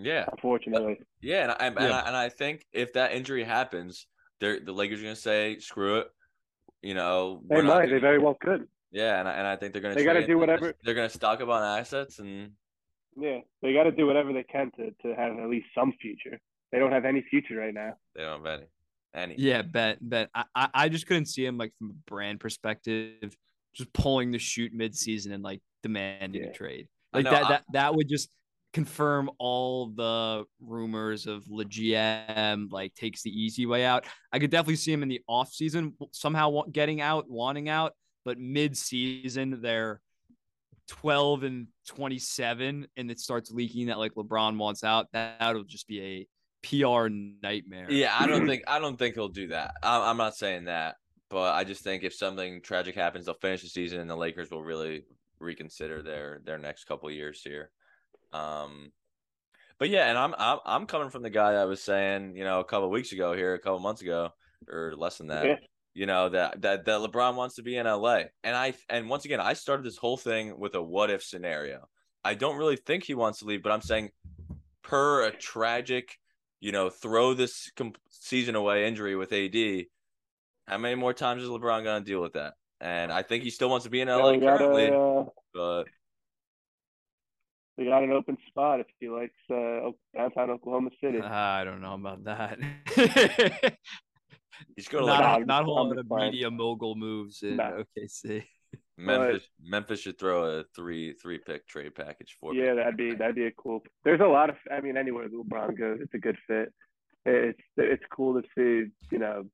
Yeah, 0.00 0.26
Unfortunately, 0.30 1.00
Yeah, 1.20 1.42
and 1.42 1.50
I, 1.50 1.54
and, 1.66 1.76
Yeah. 1.80 1.98
I, 1.98 2.06
and 2.06 2.16
I 2.16 2.28
think 2.28 2.64
if 2.72 2.92
that 2.92 3.10
injury 3.14 3.42
happens, 3.42 4.06
they're, 4.38 4.60
the 4.60 4.70
Lakers 4.70 5.00
are 5.00 5.02
going 5.02 5.16
to 5.16 5.20
say, 5.20 5.58
screw 5.58 5.98
it. 5.98 6.06
You 6.82 6.94
know, 6.94 7.42
they 7.50 7.62
might. 7.62 7.86
They 7.86 7.88
gonna- 7.88 8.00
very 8.00 8.18
well 8.20 8.36
could. 8.40 8.68
Yeah, 8.92 9.18
and 9.18 9.28
I, 9.28 9.32
and 9.32 9.44
I 9.44 9.56
think 9.56 9.72
they're 9.72 9.82
going 9.82 9.96
to 9.96 9.98
They 9.98 10.04
gotta 10.06 10.24
do 10.24 10.38
whatever- 10.38 10.72
They're 10.84 10.94
going 10.94 11.08
to 11.08 11.12
stock 11.14 11.40
up 11.40 11.48
on 11.48 11.64
assets, 11.80 12.20
and 12.20 12.52
Yeah, 13.16 13.38
they 13.62 13.72
got 13.72 13.84
to 13.84 13.92
do 13.92 14.06
whatever 14.06 14.32
they 14.32 14.42
can 14.44 14.70
to 14.76 14.90
to 15.02 15.14
have 15.14 15.38
at 15.38 15.48
least 15.48 15.66
some 15.74 15.92
future. 16.00 16.38
They 16.72 16.78
don't 16.78 16.92
have 16.92 17.04
any 17.04 17.22
future 17.30 17.56
right 17.56 17.74
now. 17.74 17.94
they 18.14 18.22
don't 18.22 18.44
have 18.44 18.58
any. 18.60 18.66
Any. 19.14 19.34
Yeah, 19.38 19.62
bet, 19.62 19.98
bet. 20.00 20.28
I, 20.34 20.44
I, 20.54 20.68
I 20.74 20.88
just 20.88 21.06
couldn't 21.06 21.26
see 21.26 21.44
him 21.44 21.56
like 21.56 21.72
from 21.78 21.90
a 21.90 22.10
brand 22.10 22.40
perspective, 22.40 23.34
just 23.74 23.92
pulling 23.94 24.30
the 24.30 24.38
shoot 24.38 24.72
mid-season 24.74 25.32
and 25.32 25.42
like 25.42 25.60
demanding 25.82 26.42
Yeah. 26.42 26.48
a 26.50 26.52
trade. 26.52 26.88
Like 27.14 27.24
know, 27.24 27.30
that, 27.30 27.44
I- 27.44 27.48
that 27.48 27.62
that 27.72 27.94
would 27.94 28.08
just 28.08 28.28
confirm 28.74 29.30
all 29.38 29.86
the 29.86 30.44
rumors 30.60 31.26
of 31.26 31.42
the 31.48 31.64
GM 31.64 32.70
like 32.70 32.94
takes 32.94 33.22
the 33.22 33.30
easy 33.30 33.64
way 33.64 33.84
out. 33.86 34.04
I 34.30 34.38
could 34.38 34.50
definitely 34.50 34.76
see 34.76 34.92
him 34.92 35.02
in 35.02 35.08
the 35.08 35.22
off 35.26 35.50
season 35.52 35.94
somehow 36.12 36.62
getting 36.70 37.00
out, 37.00 37.28
wanting 37.30 37.70
out, 37.70 37.94
but 38.26 38.38
mid-season 38.38 39.60
they're 39.62 40.00
12 40.88 41.42
and 41.42 41.66
27 41.88 42.86
and 42.96 43.10
it 43.10 43.20
starts 43.20 43.50
leaking 43.50 43.86
that 43.86 43.98
like 43.98 44.14
LeBron 44.14 44.56
wants 44.56 44.84
out. 44.84 45.06
That 45.12 45.38
that'll 45.38 45.64
just 45.64 45.86
be 45.86 46.00
a 46.02 46.28
PR 46.66 47.08
nightmare. 47.08 47.90
Yeah, 47.90 48.16
I 48.18 48.26
don't 48.26 48.46
think 48.48 48.64
I 48.66 48.78
don't 48.78 48.98
think 48.98 49.14
he'll 49.14 49.28
do 49.28 49.48
that. 49.48 49.74
I'm, 49.82 50.02
I'm 50.02 50.16
not 50.16 50.36
saying 50.36 50.64
that, 50.64 50.96
but 51.30 51.54
I 51.54 51.64
just 51.64 51.82
think 51.82 52.02
if 52.02 52.14
something 52.14 52.60
tragic 52.62 52.94
happens, 52.94 53.26
they'll 53.26 53.34
finish 53.34 53.62
the 53.62 53.68
season, 53.68 54.00
and 54.00 54.10
the 54.10 54.16
Lakers 54.16 54.50
will 54.50 54.62
really 54.62 55.04
reconsider 55.38 56.02
their 56.02 56.40
their 56.44 56.58
next 56.58 56.84
couple 56.84 57.10
years 57.10 57.42
here. 57.42 57.70
Um, 58.32 58.92
but 59.78 59.90
yeah, 59.90 60.08
and 60.08 60.18
I'm 60.18 60.34
I'm 60.38 60.58
I'm 60.64 60.86
coming 60.86 61.10
from 61.10 61.22
the 61.22 61.30
guy 61.30 61.52
that 61.52 61.68
was 61.68 61.82
saying, 61.82 62.36
you 62.36 62.44
know, 62.44 62.60
a 62.60 62.64
couple 62.64 62.90
weeks 62.90 63.12
ago 63.12 63.34
here, 63.34 63.54
a 63.54 63.58
couple 63.58 63.78
months 63.78 64.02
ago, 64.02 64.30
or 64.68 64.94
less 64.96 65.18
than 65.18 65.28
that. 65.28 65.46
Yeah. 65.46 65.56
You 65.94 66.06
know 66.06 66.28
that 66.28 66.62
that 66.62 66.84
that 66.84 67.00
LeBron 67.00 67.34
wants 67.34 67.56
to 67.56 67.62
be 67.62 67.76
in 67.76 67.86
LA, 67.86 68.22
and 68.44 68.56
I 68.56 68.74
and 68.88 69.08
once 69.08 69.24
again 69.24 69.40
I 69.40 69.54
started 69.54 69.84
this 69.84 69.96
whole 69.96 70.16
thing 70.16 70.58
with 70.58 70.74
a 70.74 70.82
what 70.82 71.10
if 71.10 71.22
scenario. 71.22 71.88
I 72.24 72.34
don't 72.34 72.56
really 72.56 72.76
think 72.76 73.04
he 73.04 73.14
wants 73.14 73.40
to 73.40 73.46
leave, 73.46 73.62
but 73.62 73.72
I'm 73.72 73.80
saying 73.80 74.10
per 74.82 75.24
a 75.24 75.30
tragic, 75.30 76.18
you 76.60 76.72
know, 76.72 76.90
throw 76.90 77.34
this 77.34 77.70
com- 77.76 77.94
season 78.10 78.54
away 78.54 78.86
injury 78.86 79.16
with 79.16 79.32
AD. 79.32 79.86
How 80.66 80.78
many 80.78 80.94
more 80.94 81.14
times 81.14 81.42
is 81.42 81.48
LeBron 81.48 81.84
going 81.84 82.04
to 82.04 82.10
deal 82.10 82.20
with 82.20 82.34
that? 82.34 82.54
And 82.80 83.12
I 83.12 83.22
think 83.22 83.44
he 83.44 83.50
still 83.50 83.70
wants 83.70 83.84
to 83.84 83.90
be 83.90 84.00
in 84.00 84.08
LA 84.08 84.32
they 84.32 84.38
got 84.38 84.58
currently, 84.58 84.86
a, 84.86 85.00
uh, 85.00 85.24
but 85.54 85.84
they 87.76 87.84
got 87.84 88.02
an 88.02 88.12
open 88.12 88.36
spot 88.48 88.80
if 88.80 88.86
he 88.98 89.08
likes 89.08 89.32
uh, 89.50 89.90
downtown 90.16 90.50
Oklahoma 90.50 90.90
City. 91.00 91.20
I 91.20 91.64
don't 91.64 91.80
know 91.80 91.94
about 91.94 92.24
that. 92.24 92.58
he's 94.76 94.88
going 94.88 95.04
to 95.04 95.10
not, 95.10 95.20
like 95.22 95.40
I'm 95.40 95.46
not 95.46 95.62
a 95.62 95.64
whole 95.64 95.88
lot 95.88 95.98
of 95.98 96.08
playing. 96.08 96.32
media 96.32 96.50
mogul 96.50 96.94
moves 96.94 97.42
in 97.42 97.56
Nah. 97.56 97.82
OKC. 97.98 98.44
Memphis. 98.96 99.44
Memphis 99.62 100.00
should 100.00 100.18
throw 100.18 100.44
a 100.58 100.64
three 100.74 101.12
three 101.14 101.38
pick 101.38 101.66
trade 101.68 101.94
package 101.94 102.36
for. 102.40 102.52
Yeah, 102.54 102.74
that'd 102.74 102.96
be 102.96 103.14
that'd 103.14 103.36
be 103.36 103.46
a 103.46 103.52
cool. 103.52 103.82
There's 104.04 104.20
a 104.20 104.26
lot 104.26 104.50
of. 104.50 104.56
I 104.72 104.80
mean, 104.80 104.96
anywhere 104.96 105.28
LeBron 105.28 105.78
goes, 105.78 105.98
it's 106.00 106.14
a 106.14 106.18
good 106.18 106.36
fit. 106.48 106.72
It's 107.24 107.60
it's 107.76 108.02
cool 108.10 108.40
to 108.40 108.48
see. 108.56 108.90
You 109.12 109.18
know, 109.18 109.44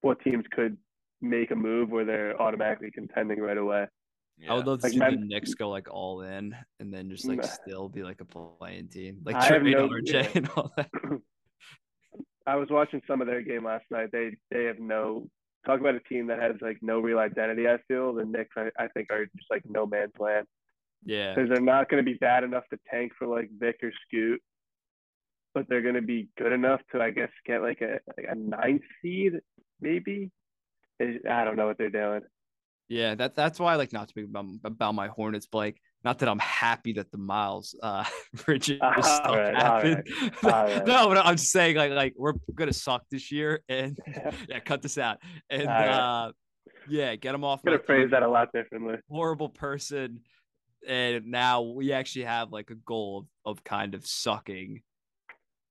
what 0.00 0.20
teams 0.22 0.44
could 0.50 0.76
make 1.20 1.50
a 1.52 1.54
move 1.56 1.90
where 1.90 2.04
they're 2.04 2.40
automatically 2.42 2.90
contending 2.90 3.38
right 3.40 3.56
away. 3.58 3.86
Yeah. 4.38 4.52
I 4.52 4.56
would 4.56 4.66
love 4.66 4.80
to 4.80 4.86
Like 4.86 4.92
see 4.94 4.98
the 4.98 5.04
Mem- 5.10 5.28
Knicks 5.28 5.54
go 5.54 5.68
like 5.68 5.88
all 5.92 6.22
in 6.22 6.56
and 6.80 6.92
then 6.92 7.10
just 7.10 7.26
like 7.26 7.42
Nah. 7.42 7.46
still 7.46 7.88
be 7.90 8.02
like 8.02 8.20
a 8.20 8.24
playing 8.24 8.88
team, 8.88 9.18
like 9.24 9.36
I 9.36 9.46
trade 9.48 9.62
no- 9.64 9.88
RJ 9.88 10.12
yeah. 10.12 10.28
and 10.34 10.48
all 10.56 10.72
that. 10.76 10.88
I 12.46 12.56
was 12.56 12.68
watching 12.70 13.02
some 13.06 13.20
of 13.20 13.26
their 13.26 13.42
game 13.42 13.64
last 13.64 13.84
night. 13.90 14.10
They 14.12 14.36
they 14.50 14.64
have 14.64 14.78
no 14.78 15.28
talk 15.66 15.80
about 15.80 15.94
a 15.94 16.00
team 16.00 16.26
that 16.28 16.40
has 16.40 16.56
like 16.62 16.78
no 16.82 17.00
real 17.00 17.18
identity. 17.18 17.68
I 17.68 17.78
feel 17.88 18.14
the 18.14 18.24
Knicks. 18.24 18.54
I, 18.56 18.70
I 18.78 18.88
think 18.88 19.08
are 19.10 19.26
just 19.26 19.50
like 19.50 19.62
no 19.68 19.86
man's 19.86 20.12
land 20.18 20.46
Yeah, 21.04 21.34
because 21.34 21.50
they're 21.50 21.60
not 21.60 21.88
going 21.90 22.04
to 22.04 22.10
be 22.10 22.16
bad 22.18 22.44
enough 22.44 22.64
to 22.70 22.78
tank 22.90 23.12
for 23.18 23.26
like 23.26 23.50
Vic 23.58 23.80
or 23.82 23.92
Scoot, 24.06 24.42
but 25.54 25.66
they're 25.68 25.82
going 25.82 25.94
to 25.96 26.02
be 26.02 26.28
good 26.38 26.52
enough 26.52 26.80
to 26.92 27.00
I 27.02 27.10
guess 27.10 27.30
get 27.46 27.62
like 27.62 27.80
a 27.82 27.98
like 28.16 28.26
a 28.30 28.34
ninth 28.34 28.82
seed 29.02 29.34
maybe. 29.80 30.30
I 31.00 31.44
don't 31.44 31.56
know 31.56 31.66
what 31.66 31.78
they're 31.78 31.90
doing. 31.90 32.22
yeah. 32.88 33.14
That 33.14 33.34
that's 33.34 33.58
why 33.60 33.72
I 33.72 33.76
like 33.76 33.92
not 33.92 34.08
to 34.08 34.14
be 34.14 34.24
about, 34.24 34.46
about 34.64 34.94
my 34.94 35.08
Hornets, 35.08 35.46
but 35.50 35.58
like 35.58 35.80
not 36.04 36.18
that 36.20 36.28
I'm 36.28 36.38
happy 36.38 36.92
that 36.94 37.10
the 37.10 37.18
Miles 37.18 37.74
uh 37.82 38.04
Bridges 38.44 38.78
All 38.82 39.02
stuff 39.02 39.36
right, 39.36 39.54
all 39.54 39.62
happened. 39.62 40.08
all 40.44 40.50
right. 40.50 40.86
no, 40.86 41.08
but 41.08 41.18
I'm 41.18 41.36
just 41.36 41.50
saying 41.50 41.76
like 41.76 41.92
like 41.92 42.14
we're 42.16 42.34
gonna 42.54 42.72
suck 42.72 43.04
this 43.10 43.30
year 43.30 43.60
and 43.68 43.98
yeah, 44.48 44.60
cut 44.60 44.82
this 44.82 44.98
out 44.98 45.18
and 45.48 45.62
All 45.62 45.68
right. 45.68 45.88
uh 46.26 46.32
yeah, 46.88 47.14
get 47.16 47.32
them 47.32 47.44
off. 47.44 47.60
I'm 47.64 47.72
gonna 47.72 47.84
phrase 47.84 48.10
that 48.10 48.22
a 48.22 48.28
lot 48.28 48.52
differently. 48.52 48.96
horrible 49.08 49.48
person 49.48 50.20
and 50.86 51.26
now 51.26 51.60
we 51.62 51.92
actually 51.92 52.24
have 52.24 52.52
like 52.52 52.70
a 52.70 52.74
goal 52.74 53.26
of, 53.44 53.58
of 53.58 53.64
kind 53.64 53.94
of 53.94 54.06
sucking 54.06 54.82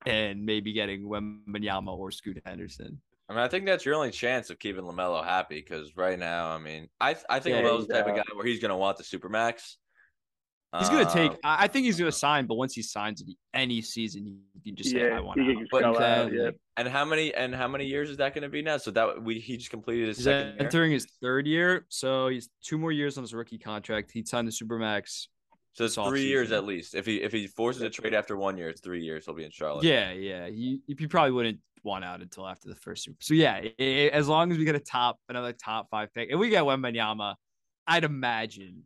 and 0.05 0.45
maybe 0.45 0.73
getting 0.73 1.03
Wembanyama 1.03 1.97
or 1.97 2.11
Scoot 2.11 2.41
Henderson. 2.45 3.01
I 3.27 3.33
mean, 3.33 3.41
I 3.41 3.47
think 3.47 3.65
that's 3.65 3.85
your 3.85 3.95
only 3.95 4.09
chance 4.09 4.49
of 4.49 4.57
keeping 4.57 4.83
Lamelo 4.83 5.23
happy 5.23 5.59
because 5.61 5.95
right 5.95 6.17
now, 6.17 6.49
I 6.49 6.57
mean, 6.57 6.89
I 6.99 7.15
I 7.29 7.39
think 7.39 7.55
Yeah, 7.55 7.61
Lamelo's 7.61 7.87
the 7.87 7.93
type 7.93 8.07
of 8.07 8.15
he's, 8.15 8.23
guy 8.23 8.35
where 8.35 8.45
he's 8.45 8.59
going 8.59 8.69
to 8.69 8.75
want 8.77 8.97
the 8.97 9.03
supermax. 9.03 9.75
He's 10.77 10.89
gonna 10.89 11.09
take. 11.11 11.31
Um, 11.31 11.37
I 11.43 11.63
I 11.63 11.67
think 11.67 11.85
he's 11.85 11.97
gonna 11.97 12.11
sign, 12.11 12.45
but 12.45 12.53
once 12.55 12.73
he 12.75 12.83
signs 12.83 13.23
any 13.55 13.81
season, 13.81 14.39
he 14.53 14.69
can 14.69 14.75
just 14.75 14.91
say, 14.91 14.99
Yeah, 15.07 15.17
"I 15.17 15.19
want 15.19 15.39
out." 15.39 15.55
But 15.71 15.81
then, 15.97 16.27
out, 16.27 16.31
yeah. 16.33 16.49
And 16.77 16.87
how 16.87 17.05
many 17.05 17.33
and 17.33 17.55
how 17.55 17.67
many 17.67 17.85
years 17.87 18.09
is 18.11 18.17
that 18.17 18.35
going 18.35 18.43
to 18.43 18.49
be 18.49 18.61
now? 18.61 18.77
So 18.77 18.91
that 18.91 19.23
we 19.23 19.39
he 19.39 19.57
just 19.57 19.71
completed 19.71 20.09
his 20.09 20.17
He's 20.17 20.25
second 20.25 20.53
year. 20.53 20.55
entering 20.59 20.91
his 20.91 21.07
third 21.21 21.47
year, 21.47 21.85
so 21.89 22.27
he's 22.27 22.49
two 22.63 22.77
more 22.77 22.91
years 22.91 23.17
on 23.17 23.23
his 23.23 23.33
rookie 23.33 23.57
contract. 23.57 24.11
He 24.11 24.23
signed 24.23 24.47
the 24.47 24.51
supermax. 24.51 25.27
So 25.73 25.85
it's 25.85 25.95
this 25.95 26.07
three 26.07 26.27
years 26.27 26.51
at 26.51 26.65
least. 26.65 26.93
If 26.93 27.05
he 27.07 27.21
if 27.23 27.31
he 27.31 27.47
forces 27.47 27.81
a 27.81 27.89
trade 27.89 28.13
after 28.13 28.37
one 28.37 28.55
year, 28.57 28.69
it's 28.69 28.81
three 28.81 29.01
years. 29.03 29.25
He'll 29.25 29.33
be 29.35 29.45
in 29.45 29.51
Charlotte. 29.51 29.85
Yeah, 29.85 30.11
yeah. 30.11 30.47
He 30.49 30.81
he 30.87 31.07
probably 31.07 31.31
wouldn't 31.31 31.59
want 31.83 32.03
out 32.05 32.21
until 32.21 32.47
after 32.47 32.69
the 32.69 32.75
first 32.75 33.03
super. 33.05 33.17
So 33.21 33.33
yeah, 33.33 33.53
i- 33.55 33.73
i- 33.79 34.09
as 34.13 34.27
long 34.27 34.51
as 34.51 34.57
we 34.59 34.65
get 34.65 34.75
a 34.75 34.79
top 34.79 35.17
another 35.29 35.53
top 35.53 35.87
five 35.89 36.13
pick, 36.13 36.29
and 36.29 36.39
we 36.39 36.49
get 36.49 36.63
Wembanyama, 36.63 37.35
I'd 37.87 38.03
imagine 38.03 38.83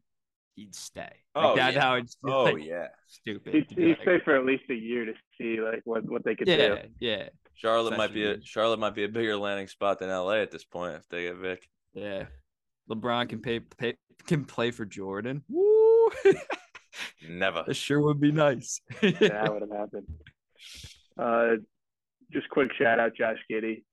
he'd 0.55 0.75
stay. 0.75 1.01
Like 1.35 1.45
Oh, 1.45 1.55
that 1.55 1.73
yeah. 1.73 1.81
how 1.81 1.95
it's 1.95 2.17
Oh 2.25 2.43
like, 2.43 2.63
yeah. 2.63 2.87
stupid. 3.07 3.53
He'd, 3.53 3.65
he'd 3.71 3.87
like- 3.89 4.01
stay 4.01 4.19
for 4.23 4.35
at 4.35 4.45
least 4.45 4.63
a 4.69 4.73
year 4.75 5.05
to 5.05 5.13
see 5.39 5.59
like 5.61 5.81
what, 5.85 6.03
what 6.05 6.23
they 6.23 6.35
could 6.35 6.47
do. 6.47 6.53
yeah, 6.53 6.85
yeah, 6.99 7.29
Charlotte 7.55 7.97
might 7.97 8.13
be 8.13 8.23
a 8.25 8.41
Charlotte 8.43 8.79
might 8.79 8.95
be 8.95 9.03
a 9.03 9.09
bigger 9.09 9.35
landing 9.37 9.67
spot 9.67 9.99
than 9.99 10.09
LA 10.09 10.35
at 10.41 10.51
this 10.51 10.63
point 10.63 10.95
if 10.95 11.07
they 11.09 11.23
get 11.23 11.37
Vic. 11.37 11.67
yeah. 11.93 12.25
LeBron 12.89 13.29
can 13.29 13.39
pay, 13.39 13.59
pay 13.61 13.95
can 14.27 14.43
play 14.43 14.69
for 14.71 14.83
Jordan. 14.85 15.41
Woo! 15.49 16.09
Never. 17.29 17.63
that 17.65 17.75
sure 17.75 18.01
would 18.01 18.19
be 18.19 18.31
nice. 18.31 18.81
That 19.01 19.49
would 19.53 19.61
have 19.61 19.71
happened. 19.71 20.07
Uh, 21.17 21.55
just 22.31 22.49
quick 22.49 22.71
shout 22.73 22.99
out 22.99 23.15
Josh 23.15 23.37
Giddey. 23.51 23.83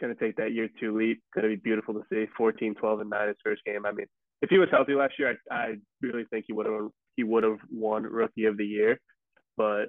Gonna 0.00 0.14
take 0.14 0.36
that 0.36 0.52
year 0.52 0.68
two 0.80 0.96
leap. 0.96 1.22
Gonna 1.34 1.48
be 1.48 1.56
beautiful 1.56 1.94
to 1.94 2.02
see. 2.12 2.26
14, 2.36 2.74
12, 2.74 3.00
and 3.00 3.10
nine 3.10 3.28
his 3.28 3.36
first 3.44 3.64
game. 3.64 3.86
I 3.86 3.92
mean, 3.92 4.06
if 4.42 4.50
he 4.50 4.58
was 4.58 4.68
healthy 4.70 4.94
last 4.94 5.14
year, 5.18 5.36
I, 5.50 5.54
I 5.54 5.74
really 6.00 6.24
think 6.24 6.44
he 6.46 6.52
would 6.52 6.66
have 6.66 6.88
he 7.16 7.24
would 7.24 7.44
have 7.44 7.58
won 7.70 8.04
Rookie 8.04 8.46
of 8.46 8.56
the 8.56 8.64
Year. 8.64 9.00
But 9.56 9.86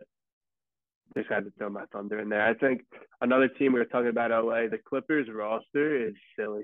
just 1.16 1.30
had 1.30 1.44
to 1.44 1.52
throw 1.58 1.70
my 1.70 1.84
thunder 1.92 2.20
in 2.20 2.30
there. 2.30 2.46
I 2.46 2.54
think 2.54 2.82
another 3.22 3.48
team 3.48 3.74
we 3.74 3.80
were 3.80 3.86
talking 3.86 4.10
about 4.10 4.32
LA, 4.32 4.68
the 4.68 4.80
Clippers 4.88 5.28
roster 5.34 6.08
is 6.08 6.14
silly. 6.38 6.64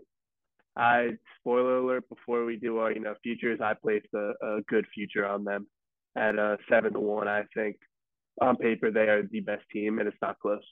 I 0.75 1.11
spoiler 1.39 1.77
alert 1.77 2.07
before 2.07 2.45
we 2.45 2.55
do 2.57 2.77
our 2.77 2.91
you 2.91 2.99
know 2.99 3.15
futures, 3.23 3.59
I 3.61 3.73
placed 3.73 4.07
a, 4.13 4.33
a 4.41 4.61
good 4.67 4.85
future 4.93 5.25
on 5.25 5.43
them 5.43 5.67
at 6.15 6.37
uh 6.37 6.57
seven 6.69 6.93
to 6.93 6.99
one. 6.99 7.27
I 7.27 7.43
think 7.53 7.77
on 8.41 8.55
paper 8.57 8.91
they 8.91 9.07
are 9.09 9.23
the 9.23 9.39
best 9.39 9.63
team 9.71 9.99
and 9.99 10.07
it's 10.07 10.17
not 10.21 10.39
close. 10.39 10.63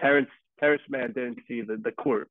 Terrence 0.00 0.30
Terrence 0.60 0.82
Mann 0.88 1.12
didn't 1.12 1.40
see 1.48 1.62
the, 1.62 1.76
the 1.82 1.92
court 1.92 2.28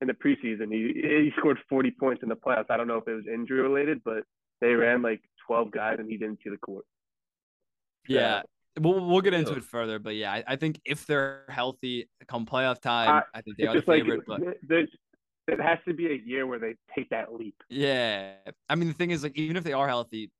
in 0.00 0.08
the 0.08 0.14
preseason. 0.14 0.72
He 0.72 0.92
he 1.02 1.32
scored 1.38 1.58
40 1.68 1.90
points 1.92 2.22
in 2.22 2.28
the 2.28 2.36
playoffs. 2.36 2.66
I 2.70 2.76
don't 2.76 2.86
know 2.88 2.98
if 2.98 3.08
it 3.08 3.14
was 3.14 3.24
injury 3.26 3.60
related, 3.62 4.02
but 4.04 4.24
they 4.60 4.74
ran 4.74 5.02
like 5.02 5.20
12 5.46 5.70
guys 5.70 5.96
and 5.98 6.10
he 6.10 6.16
didn't 6.16 6.38
see 6.42 6.50
the 6.50 6.56
court. 6.58 6.84
yeah. 8.08 8.42
We'll, 8.78 9.06
we'll 9.06 9.22
get 9.22 9.32
into 9.32 9.52
Ugh. 9.52 9.56
it 9.56 9.64
further, 9.64 9.98
but 9.98 10.16
yeah, 10.16 10.30
I, 10.34 10.44
I 10.48 10.56
think 10.56 10.82
if 10.84 11.06
they're 11.06 11.44
healthy 11.48 12.10
come 12.28 12.44
playoff 12.44 12.78
time, 12.78 13.22
I, 13.34 13.40
think 13.40 13.56
they 13.56 13.64
are 13.66 13.72
the 13.72 13.78
just 13.78 13.88
like 13.88 14.02
favorite. 14.02 14.24
but 14.26 14.40
there's 14.68 14.90
it 15.48 15.58
has 15.58 15.78
to 15.88 15.94
be 15.94 16.08
a 16.08 16.14
year 16.26 16.46
where 16.46 16.58
they 16.58 16.74
take 16.94 17.08
that 17.08 17.32
leap. 17.32 17.54
Yeah, 17.70 18.32
I 18.68 18.74
mean 18.74 18.88
the 18.88 18.92
thing 18.94 19.12
is, 19.12 19.22
like, 19.22 19.34
even 19.38 19.56
if 19.56 19.64
they 19.64 19.72
are 19.72 19.88
healthy, 19.88 20.30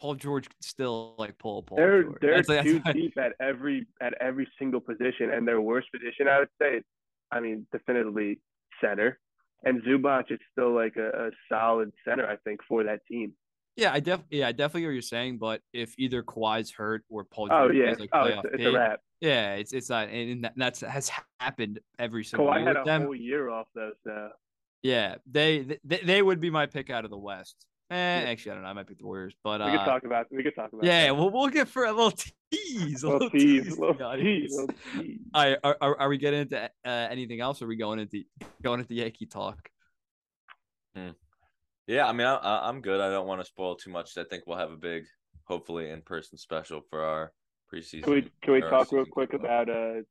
Paul 0.00 0.16
George 0.16 0.48
could 0.48 0.64
still 0.64 1.14
like 1.18 1.38
pull 1.38 1.58
a 1.58 1.62
Paul 1.62 1.76
They're 1.78 2.02
George. 2.02 2.16
they're 2.20 2.30
That's- 2.42 2.46
that's 2.48 2.66
too 2.66 2.80
why- 2.84 2.92
deep 2.94 3.16
at 3.16 3.34
every 3.38 3.86
at 4.00 4.14
every 4.20 4.48
single 4.58 4.80
position, 4.80 5.30
and 5.30 5.46
their 5.46 5.60
worst 5.60 5.86
position, 5.92 6.26
I 6.26 6.40
would 6.40 6.48
say, 6.60 6.82
I 7.30 7.38
mean, 7.38 7.64
definitively 7.70 8.40
center. 8.80 9.18
And 9.64 9.82
Zubac 9.82 10.30
is 10.30 10.38
still 10.52 10.74
like 10.74 10.96
a, 10.96 11.08
a 11.26 11.30
solid 11.50 11.92
center, 12.06 12.28
I 12.28 12.36
think, 12.36 12.60
for 12.68 12.84
that 12.84 13.00
team. 13.10 13.32
Yeah, 13.76 13.92
I 13.92 14.00
def 14.00 14.20
yeah, 14.30 14.48
I 14.48 14.52
definitely 14.52 14.82
get 14.82 14.86
what 14.88 14.92
you're 14.92 15.02
saying, 15.02 15.38
but 15.38 15.60
if 15.72 15.94
either 15.98 16.22
Kawhi's 16.22 16.70
hurt 16.70 17.04
or 17.10 17.24
Paul 17.24 17.48
Oh 17.50 17.70
yeah, 17.70 17.90
is 17.90 18.00
like 18.00 18.08
oh 18.12 18.18
playoff 18.18 18.44
it's, 18.46 18.54
it's 18.64 18.74
wrap. 18.74 19.00
yeah, 19.20 19.54
it's 19.54 19.72
it's 19.74 19.90
not, 19.90 20.08
and 20.08 20.48
that's 20.56 20.80
has 20.80 21.10
happened 21.40 21.80
every 21.98 22.24
single 22.24 22.46
Kawhi 22.48 22.58
year 22.58 22.66
had 22.68 22.76
a 22.76 22.84
them. 22.84 23.02
whole 23.02 23.14
year 23.14 23.50
off 23.50 23.66
though, 23.74 23.92
so 24.04 24.30
Yeah, 24.82 25.16
they, 25.30 25.78
they 25.84 25.98
they 25.98 26.22
would 26.22 26.40
be 26.40 26.48
my 26.48 26.66
pick 26.66 26.88
out 26.90 27.04
of 27.04 27.10
the 27.10 27.18
West. 27.18 27.66
Eh, 27.88 27.94
actually, 27.94 28.50
I 28.50 28.54
don't 28.54 28.64
know. 28.64 28.70
I 28.70 28.72
might 28.72 28.88
pick 28.88 28.98
the 28.98 29.06
Warriors, 29.06 29.34
but 29.44 29.60
we 29.60 29.66
uh, 29.66 29.78
could 29.78 29.84
talk 29.84 30.04
about 30.04 30.26
we 30.32 30.42
could 30.42 30.56
talk 30.56 30.72
about 30.72 30.84
yeah, 30.84 31.04
that. 31.04 31.16
we'll 31.16 31.30
we'll 31.30 31.48
get 31.48 31.68
for 31.68 31.84
a 31.84 31.92
little 31.92 32.10
tease, 32.50 33.04
a 33.04 33.08
little 33.08 33.30
tease, 33.30 33.68
to 33.68 33.74
the 33.76 33.80
little 33.80 34.06
audience. 34.06 34.50
tease, 34.50 34.58
little 34.58 34.74
tease. 35.00 35.18
All 35.32 35.44
right, 35.44 35.58
are, 35.62 35.76
are, 35.80 36.00
are 36.00 36.08
we 36.08 36.18
getting 36.18 36.40
into 36.40 36.64
uh, 36.64 36.68
anything 36.84 37.40
else? 37.40 37.62
Or 37.62 37.66
are 37.66 37.68
we 37.68 37.76
going 37.76 38.00
into 38.00 38.24
going 38.60 38.80
into 38.80 38.94
Yankee 38.94 39.26
talk? 39.26 39.70
Yeah, 41.86 42.08
I 42.08 42.12
mean, 42.12 42.26
I, 42.26 42.34
I, 42.34 42.68
I'm 42.68 42.80
good. 42.80 43.00
I 43.00 43.08
don't 43.10 43.28
want 43.28 43.40
to 43.40 43.46
spoil 43.46 43.76
too 43.76 43.90
much. 43.90 44.18
I 44.18 44.24
think 44.24 44.44
we'll 44.46 44.58
have 44.58 44.72
a 44.72 44.76
big, 44.76 45.04
hopefully, 45.44 45.90
in 45.90 46.02
person 46.02 46.38
special 46.38 46.80
for 46.90 47.04
our 47.04 47.32
preseason. 47.72 48.02
Can 48.02 48.12
we 48.14 48.30
can 48.42 48.52
we 48.54 48.60
talk 48.62 48.90
real 48.90 49.04
quick 49.04 49.30
kickoff. 49.30 49.40
about 49.40 49.70
uh 49.70 50.02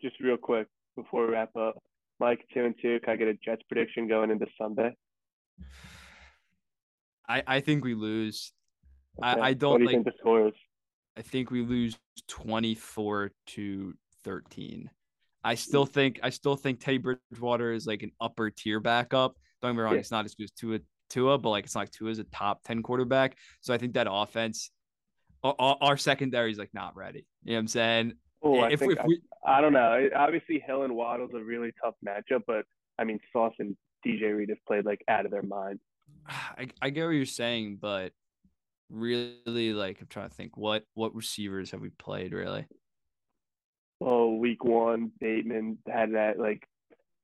just 0.00 0.18
real 0.20 0.38
quick 0.38 0.68
before 0.96 1.26
we 1.26 1.32
wrap 1.34 1.54
up? 1.54 1.76
Mike 2.18 2.46
two 2.54 2.64
and 2.64 2.74
two. 2.80 2.98
Can 3.04 3.12
I 3.12 3.16
get 3.16 3.28
a 3.28 3.34
Jets 3.34 3.62
prediction 3.68 4.08
going 4.08 4.30
into 4.30 4.46
Sunday? 4.58 4.94
I 7.30 7.42
I 7.46 7.60
think 7.60 7.84
we 7.84 7.94
lose. 7.94 8.52
I- 9.22 9.32
Okay. 9.32 9.40
I 9.40 9.48
What 9.50 9.58
don't 9.58 9.80
do 9.80 9.86
like- 9.86 9.94
think 9.94 10.04
the 10.06 10.12
score 10.18 10.48
is? 10.48 10.54
I 11.16 11.22
think 11.22 11.50
we 11.50 11.62
lose 11.62 11.98
twenty 12.26 12.74
four 12.74 13.32
to 13.48 13.94
thirteen. 14.24 14.90
I 15.44 15.54
mm. 15.54 15.58
still 15.58 15.86
think 15.86 16.20
I 16.22 16.30
still 16.30 16.56
think 16.56 16.80
Teddy 16.80 16.98
Bridgewater 16.98 17.72
is 17.72 17.86
like 17.86 18.02
an 18.02 18.12
upper 18.20 18.50
tier 18.50 18.80
backup. 18.80 19.36
Don't 19.60 19.72
get 19.72 19.76
me 19.76 19.82
wrong, 19.82 19.94
Yeah. 19.94 20.00
it's 20.00 20.10
not 20.10 20.24
as 20.24 20.34
good 20.34 20.44
as 20.44 20.52
Tua, 20.52 20.78
Tua, 21.10 21.38
but 21.38 21.50
like 21.50 21.64
it's 21.64 21.74
not 21.74 21.82
like 21.82 21.90
Tua 21.90 22.10
is 22.10 22.18
a 22.18 22.24
top 22.24 22.62
ten 22.64 22.82
quarterback. 22.82 23.36
So 23.60 23.74
I 23.74 23.78
think 23.78 23.94
that 23.94 24.06
offense, 24.10 24.70
our, 25.42 25.76
our 25.80 25.96
secondary 25.96 26.50
is 26.50 26.58
like 26.58 26.72
not 26.72 26.96
ready. 26.96 27.26
You 27.44 27.52
know 27.52 27.56
what 27.56 27.60
I'm 27.60 27.68
saying? 27.68 28.12
Oh, 28.42 28.58
I 28.58 28.70
if, 28.70 28.80
think 28.80 28.92
if 28.92 29.00
I, 29.00 29.06
we 29.06 29.20
I 29.44 29.60
don't 29.60 29.72
know. 29.72 30.08
Obviously, 30.16 30.62
Hill 30.66 30.84
and 30.84 30.94
Waddle's 30.94 31.32
a 31.34 31.42
really 31.42 31.72
tough 31.82 31.94
matchup, 32.06 32.42
but 32.46 32.64
I 32.98 33.04
mean, 33.04 33.18
Sauce 33.32 33.54
and 33.58 33.76
DJ 34.06 34.34
Reed 34.34 34.48
have 34.48 34.64
played 34.66 34.86
like 34.86 35.02
out 35.08 35.26
of 35.26 35.30
their 35.30 35.42
mind. 35.42 35.80
I, 36.28 36.68
I 36.80 36.90
get 36.90 37.04
what 37.04 37.10
you're 37.10 37.26
saying, 37.26 37.78
but 37.80 38.12
really, 38.90 39.72
like, 39.72 40.00
I'm 40.00 40.06
trying 40.08 40.28
to 40.28 40.34
think 40.34 40.56
what 40.56 40.84
what 40.94 41.14
receivers 41.14 41.70
have 41.70 41.80
we 41.80 41.90
played 41.90 42.32
really? 42.32 42.66
Well, 44.00 44.32
week 44.32 44.64
one, 44.64 45.12
Bateman 45.20 45.78
had 45.86 46.14
that 46.14 46.38
like 46.38 46.66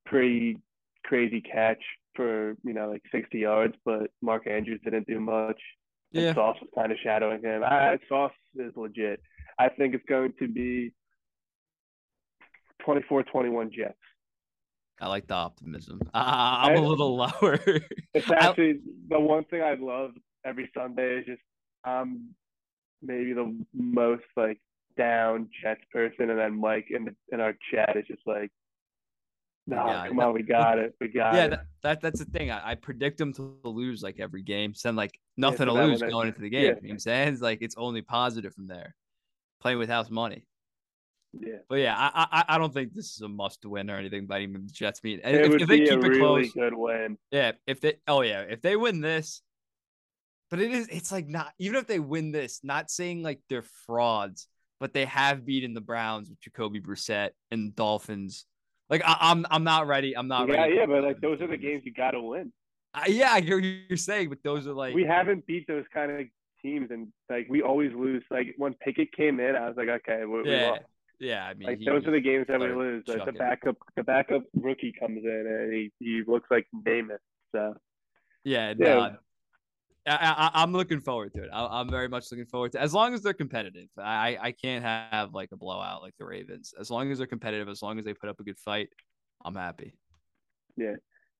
pretty 0.04 0.58
crazy 1.04 1.40
catch 1.40 1.82
for 2.14 2.56
you 2.64 2.72
know 2.72 2.90
like 2.90 3.02
60 3.12 3.38
yards, 3.38 3.74
but 3.84 4.10
Mark 4.22 4.46
Andrews 4.46 4.80
didn't 4.84 5.06
do 5.06 5.20
much. 5.20 5.60
And 6.14 6.24
Yeah, 6.24 6.34
Sauce 6.34 6.56
was 6.60 6.70
kind 6.74 6.92
of 6.92 6.98
shadowing 7.02 7.42
him. 7.42 7.62
I, 7.64 7.98
Sauce 8.08 8.32
is 8.56 8.72
legit. 8.76 9.20
I 9.58 9.68
think 9.70 9.94
it's 9.94 10.04
going 10.08 10.32
to 10.38 10.48
be 10.48 10.92
24-21 12.86 13.72
Jets. 13.72 13.94
I 15.00 15.08
like 15.08 15.26
the 15.26 15.34
optimism. 15.34 16.00
Uh, 16.06 16.08
I'm 16.14 16.76
a 16.76 16.82
I- 16.82 16.86
little 16.86 17.16
lower. 17.42 17.58
It's 18.14 18.30
I- 18.30 18.34
actually 18.34 18.80
the 19.08 19.20
one 19.20 19.44
thing 19.44 19.62
I 19.62 19.74
love 19.74 20.12
every 20.44 20.70
Sunday 20.76 21.18
is 21.18 21.26
just 21.26 21.42
um 21.84 22.30
maybe 23.02 23.32
the 23.32 23.56
most 23.74 24.24
like 24.36 24.58
down 24.96 25.48
Jets 25.62 25.82
person, 25.92 26.30
and 26.30 26.38
then 26.38 26.58
Mike 26.58 26.86
in 26.90 27.04
the, 27.06 27.14
in 27.30 27.40
our 27.40 27.54
chat 27.70 27.96
is 27.96 28.06
just 28.06 28.22
like, 28.26 28.50
no, 29.66 29.86
Yeah, 29.86 30.06
come 30.08 30.16
no, 30.16 30.28
on, 30.28 30.34
we 30.34 30.42
got 30.42 30.78
it, 30.78 30.94
we 31.00 31.08
got 31.08 31.34
yeah, 31.34 31.44
it. 31.44 31.50
that, 31.50 31.66
that 31.82 32.00
that's 32.00 32.18
the 32.18 32.24
thing. 32.24 32.50
I, 32.50 32.70
I 32.70 32.74
predict 32.76 33.18
them 33.18 33.32
to 33.34 33.58
lose 33.64 34.02
like 34.02 34.18
every 34.18 34.42
game. 34.42 34.72
Send 34.74 34.96
like 34.96 35.18
nothing 35.36 35.58
so 35.58 35.64
to 35.66 35.72
lose 35.72 36.00
going 36.00 36.28
into 36.28 36.40
the 36.40 36.48
game. 36.48 36.62
yeah. 36.62 36.68
You 36.68 36.74
know 36.74 36.78
what 36.82 36.90
I'm 36.92 36.98
saying? 37.00 37.28
It's 37.34 37.42
like 37.42 37.58
it's 37.60 37.74
only 37.76 38.00
positive 38.02 38.54
from 38.54 38.66
there. 38.68 38.94
Playing 39.60 39.78
with 39.78 39.88
house 39.90 40.08
money. 40.10 40.46
Yeah, 41.40 41.58
But 41.68 41.76
yeah, 41.76 41.96
I 41.98 42.26
I, 42.30 42.44
I 42.54 42.58
don't 42.58 42.72
think 42.72 42.92
this 42.94 43.12
is 43.14 43.22
a 43.22 43.28
must 43.28 43.64
win 43.64 43.90
or 43.90 43.96
anything 43.96 44.26
by 44.26 44.40
even 44.40 44.66
the 44.66 44.72
Jets 44.72 45.02
mean. 45.02 45.20
it 45.30 45.44
If, 45.44 45.50
would 45.50 45.66
if 45.66 45.68
they 45.68 45.80
be 45.80 45.80
keep 45.80 46.04
a 46.04 46.04
it 46.04 46.10
really 46.12 46.48
close, 46.48 46.56
good 46.56 46.74
win. 46.74 47.18
yeah. 47.30 47.52
If 47.66 47.80
they 47.80 47.96
oh 48.08 48.22
yeah, 48.22 48.42
if 48.42 48.62
they 48.62 48.76
win 48.76 49.00
this, 49.00 49.42
but 50.50 50.60
it 50.60 50.70
is 50.70 50.88
it's 50.88 51.10
like 51.12 51.26
not 51.28 51.52
even 51.58 51.76
if 51.76 51.86
they 51.86 51.98
win 51.98 52.32
this, 52.32 52.60
not 52.62 52.90
saying 52.90 53.22
like 53.22 53.40
they're 53.48 53.64
frauds, 53.86 54.46
but 54.80 54.92
they 54.94 55.04
have 55.06 55.44
beaten 55.44 55.74
the 55.74 55.80
Browns 55.80 56.28
with 56.30 56.40
Jacoby 56.40 56.80
Brissett 56.80 57.30
and 57.50 57.74
Dolphins. 57.74 58.46
Like 58.88 59.02
I, 59.04 59.16
I'm 59.20 59.44
I'm 59.50 59.64
not 59.64 59.86
ready. 59.88 60.16
I'm 60.16 60.28
not 60.28 60.48
Yeah, 60.48 60.48
ready. 60.48 60.68
yeah, 60.68 60.86
for 60.86 60.86
but 60.86 61.02
like 61.02 61.20
those 61.20 61.40
are 61.40 61.46
the 61.46 61.56
games 61.56 61.82
you 61.84 61.92
got 61.92 62.12
to 62.12 62.20
win. 62.20 62.52
I, 62.94 63.06
yeah, 63.08 63.32
I 63.32 63.40
hear 63.40 63.56
what 63.56 63.64
you're 63.64 63.96
saying, 63.96 64.28
but 64.30 64.38
those 64.42 64.66
are 64.66 64.72
like 64.72 64.94
we 64.94 65.04
haven't 65.04 65.46
beat 65.46 65.66
those 65.66 65.84
kind 65.92 66.12
of 66.12 66.26
teams, 66.62 66.90
and 66.90 67.08
like 67.28 67.46
we 67.48 67.62
always 67.62 67.92
lose. 67.94 68.22
Like 68.30 68.54
when 68.56 68.74
Pickett 68.74 69.12
came 69.12 69.40
in, 69.40 69.56
I 69.56 69.68
was 69.68 69.76
like, 69.76 69.88
okay, 69.88 70.24
we, 70.24 70.42
we 70.44 70.56
yeah, 70.56 70.56
lost. 70.56 70.82
Yeah. 71.18 71.44
I 71.46 71.54
mean, 71.54 71.68
Like 71.68 71.80
those 71.84 72.06
are 72.06 72.10
the 72.10 72.20
games 72.20 72.46
that 72.48 72.60
we 72.60 72.68
lose. 72.68 73.04
Like 73.06 73.18
the 73.18 73.24
chucking. 73.26 73.38
backup, 73.38 73.76
the 73.96 74.02
backup 74.02 74.42
rookie 74.54 74.94
comes 74.98 75.24
in 75.24 75.46
and 75.46 75.72
he, 75.72 75.92
he 75.98 76.22
looks 76.26 76.48
like 76.50 76.66
Namath. 76.86 77.18
So 77.52 77.74
yeah. 78.44 78.74
Yeah. 78.78 78.94
nah. 78.94 79.10
I, 80.08 80.50
I, 80.54 80.62
I'm 80.62 80.72
looking 80.72 81.00
forward 81.00 81.34
to 81.34 81.42
it. 81.42 81.50
I, 81.52 81.66
I'm 81.66 81.90
very 81.90 82.08
much 82.08 82.30
looking 82.30 82.46
forward 82.46 82.72
to 82.72 82.78
it. 82.78 82.82
as 82.82 82.94
long 82.94 83.12
as 83.12 83.22
they're 83.22 83.32
competitive. 83.32 83.88
I, 83.98 84.38
I 84.40 84.52
can't 84.52 84.84
have 84.84 85.34
like 85.34 85.50
a 85.52 85.56
blowout 85.56 86.00
like 86.02 86.14
the 86.16 86.24
Ravens. 86.24 86.72
As 86.78 86.90
long 86.90 87.10
as 87.10 87.18
they're 87.18 87.26
competitive, 87.26 87.68
as 87.68 87.82
long 87.82 87.98
as 87.98 88.04
they 88.04 88.14
put 88.14 88.30
up 88.30 88.38
a 88.38 88.44
good 88.44 88.58
fight, 88.58 88.88
I'm 89.44 89.54
happy. 89.56 89.94
yeah. 90.76 90.94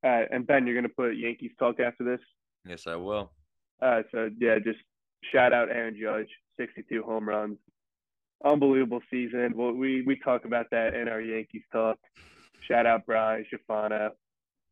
All 0.04 0.10
right, 0.10 0.28
and 0.30 0.46
Ben, 0.46 0.66
you're 0.66 0.74
gonna 0.76 0.88
put 0.88 1.16
Yankees 1.16 1.52
talk 1.58 1.80
after 1.80 2.04
this. 2.04 2.20
Yes, 2.66 2.86
I 2.86 2.96
will. 2.96 3.32
All 3.80 3.88
right, 3.88 4.04
so 4.12 4.30
yeah, 4.38 4.58
just 4.58 4.78
shout 5.32 5.52
out 5.52 5.70
Aaron 5.70 5.96
Judge, 6.00 6.28
62 6.58 7.02
home 7.02 7.28
runs, 7.28 7.58
unbelievable 8.44 9.00
season. 9.10 9.52
Well, 9.54 9.72
we 9.72 10.02
we 10.02 10.18
talk 10.18 10.44
about 10.44 10.66
that 10.70 10.94
in 10.94 11.08
our 11.08 11.20
Yankees 11.20 11.62
talk. 11.72 11.98
Shout 12.60 12.86
out 12.86 13.06
Brian 13.06 13.44
Schifano. 13.52 14.10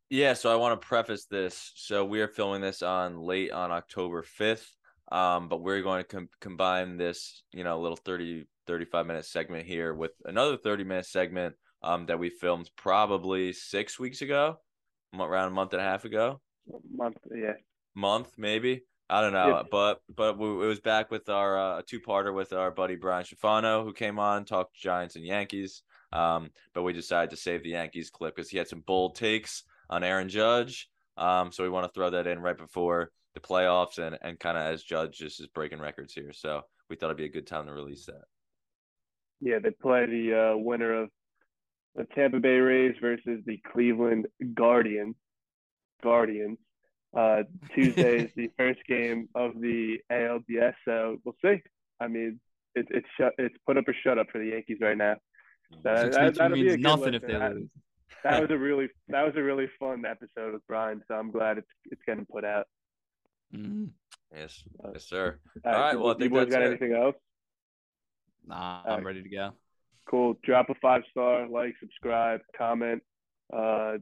Yeah, 0.09 0.33
so 0.33 0.51
I 0.51 0.55
want 0.55 0.79
to 0.79 0.87
preface 0.87 1.25
this. 1.25 1.71
So 1.75 2.05
we 2.05 2.21
are 2.21 2.27
filming 2.27 2.61
this 2.61 2.81
on 2.81 3.19
late 3.19 3.51
on 3.51 3.71
October 3.71 4.23
5th. 4.23 4.67
Um, 5.11 5.49
but 5.49 5.61
we're 5.61 5.81
going 5.81 6.03
to 6.03 6.07
com- 6.07 6.29
combine 6.41 6.97
this, 6.97 7.43
you 7.51 7.63
know, 7.63 7.79
little 7.79 7.97
30 7.97 8.45
35 8.67 9.05
minute 9.05 9.25
segment 9.25 9.67
here 9.67 9.93
with 9.93 10.11
another 10.25 10.57
30 10.57 10.83
minute 10.83 11.05
segment 11.05 11.53
um 11.83 12.07
that 12.07 12.17
we 12.17 12.31
filmed 12.31 12.67
probably 12.75 13.53
6 13.53 13.99
weeks 13.99 14.21
ago, 14.23 14.57
around 15.13 15.49
a 15.49 15.51
month 15.51 15.73
and 15.73 15.81
a 15.81 15.85
half 15.85 16.05
ago. 16.05 16.41
Month, 16.91 17.17
yeah. 17.33 17.53
Month 17.95 18.31
maybe. 18.37 18.83
I 19.09 19.21
don't 19.21 19.33
know, 19.33 19.63
but 19.69 20.01
but 20.15 20.37
we, 20.37 20.47
it 20.47 20.67
was 20.67 20.79
back 20.79 21.11
with 21.11 21.29
our 21.29 21.57
uh, 21.57 21.81
two 21.85 21.99
parter 21.99 22.33
with 22.33 22.53
our 22.53 22.71
buddy 22.71 22.95
Brian 22.95 23.23
Schifano, 23.23 23.83
who 23.83 23.93
came 23.93 24.17
on 24.17 24.45
talked 24.45 24.75
Giants 24.75 25.15
and 25.15 25.23
Yankees. 25.23 25.83
Um, 26.11 26.49
but 26.73 26.83
we 26.83 26.93
decided 26.93 27.29
to 27.31 27.37
save 27.37 27.61
the 27.63 27.71
Yankees 27.71 28.09
clip 28.09 28.35
because 28.35 28.49
he 28.49 28.57
had 28.57 28.67
some 28.67 28.81
bold 28.81 29.15
takes 29.15 29.63
on 29.89 30.03
Aaron 30.03 30.29
Judge. 30.29 30.89
Um, 31.17 31.51
so 31.51 31.63
we 31.63 31.69
want 31.69 31.85
to 31.85 31.93
throw 31.93 32.09
that 32.09 32.25
in 32.25 32.39
right 32.39 32.57
before 32.57 33.11
the 33.35 33.39
playoffs 33.39 33.99
and 33.99 34.17
and 34.21 34.39
kind 34.39 34.57
of 34.57 34.63
as 34.63 34.81
Judge 34.81 35.17
just 35.17 35.39
is 35.39 35.47
breaking 35.47 35.79
records 35.79 36.13
here. 36.13 36.33
So 36.33 36.61
we 36.89 36.95
thought 36.95 37.07
it'd 37.07 37.17
be 37.17 37.25
a 37.25 37.29
good 37.29 37.47
time 37.47 37.67
to 37.67 37.73
release 37.73 38.05
that. 38.05 38.23
Yeah, 39.39 39.59
they 39.59 39.71
play 39.71 40.05
the 40.07 40.53
uh, 40.53 40.57
winner 40.57 41.03
of 41.03 41.09
the 41.95 42.05
Tampa 42.15 42.39
Bay 42.39 42.57
Rays 42.57 42.95
versus 42.99 43.41
the 43.45 43.59
Cleveland 43.71 44.27
Guardians. 44.55 45.15
Guardians. 46.03 46.57
Uh, 47.15 47.43
Tuesday 47.73 48.23
is 48.23 48.31
the 48.35 48.51
first 48.57 48.79
game 48.87 49.29
of 49.35 49.59
the 49.59 49.97
ALDS, 50.11 50.73
so 50.85 51.17
we'll 51.23 51.35
see. 51.43 51.61
I 51.99 52.07
mean, 52.07 52.39
it, 52.75 52.87
it's 52.89 53.07
shut, 53.19 53.33
it's 53.37 53.55
put 53.65 53.77
up 53.77 53.87
or 53.87 53.95
shut 54.03 54.17
up 54.17 54.27
for 54.31 54.39
the 54.39 54.47
Yankees 54.51 54.77
right 54.81 54.97
now. 54.97 55.15
That, 55.83 56.11
that, 56.11 56.35
that'll 56.35 56.57
means 56.57 56.77
nothing 56.77 57.13
if 57.13 57.21
they 57.21 57.37
lose. 57.37 57.69
That 58.23 58.41
was 58.41 58.49
a 58.51 58.57
really 58.57 58.89
that 59.07 59.23
was 59.23 59.33
a 59.35 59.41
really 59.41 59.67
fun 59.79 60.03
episode 60.05 60.53
with 60.53 60.61
Brian, 60.67 61.01
so 61.07 61.15
I'm 61.15 61.31
glad 61.31 61.57
it's 61.57 61.67
it's 61.85 62.01
getting 62.05 62.25
put 62.25 62.43
out. 62.43 62.65
Mm-hmm. 63.55 63.85
Yes, 64.35 64.63
yes, 64.93 65.07
sir. 65.07 65.39
All 65.63 65.71
right, 65.71 65.77
All 65.77 65.83
right 65.83 65.99
well, 65.99 66.09
I 66.09 66.13
think 66.13 66.23
you 66.23 66.29
boys 66.29 66.49
got 66.49 66.61
it. 66.61 66.67
anything 66.67 66.93
else? 66.93 67.15
Nah, 68.47 68.81
I'm 68.85 68.95
right. 68.97 69.05
ready 69.05 69.23
to 69.23 69.29
go. 69.29 69.51
Cool. 70.09 70.37
Drop 70.43 70.69
a 70.69 70.75
five 70.81 71.01
star, 71.09 71.47
like, 71.47 71.73
subscribe, 71.79 72.41
comment. 72.57 73.01
Uh, 73.51 73.93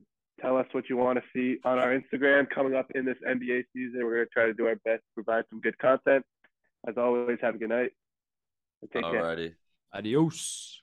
tell 0.41 0.57
us 0.57 0.67
what 0.71 0.89
you 0.89 0.97
want 0.97 1.19
to 1.19 1.23
see 1.33 1.59
on 1.63 1.79
our 1.79 1.97
Instagram 1.97 2.49
coming 2.49 2.75
up 2.75 2.91
in 2.95 3.05
this 3.05 3.17
NBA 3.27 3.65
season. 3.73 4.03
We're 4.03 4.15
going 4.15 4.25
to 4.25 4.33
try 4.33 4.45
to 4.45 4.53
do 4.53 4.67
our 4.67 4.75
best 4.83 5.01
to 5.01 5.23
provide 5.23 5.45
some 5.49 5.61
good 5.61 5.77
content. 5.79 6.25
As 6.87 6.95
always, 6.97 7.37
have 7.41 7.55
a 7.55 7.57
good 7.57 7.69
night. 7.69 7.91
Take 8.93 9.03
Alrighty. 9.03 9.35
care. 9.35 9.57
Adios. 9.93 10.82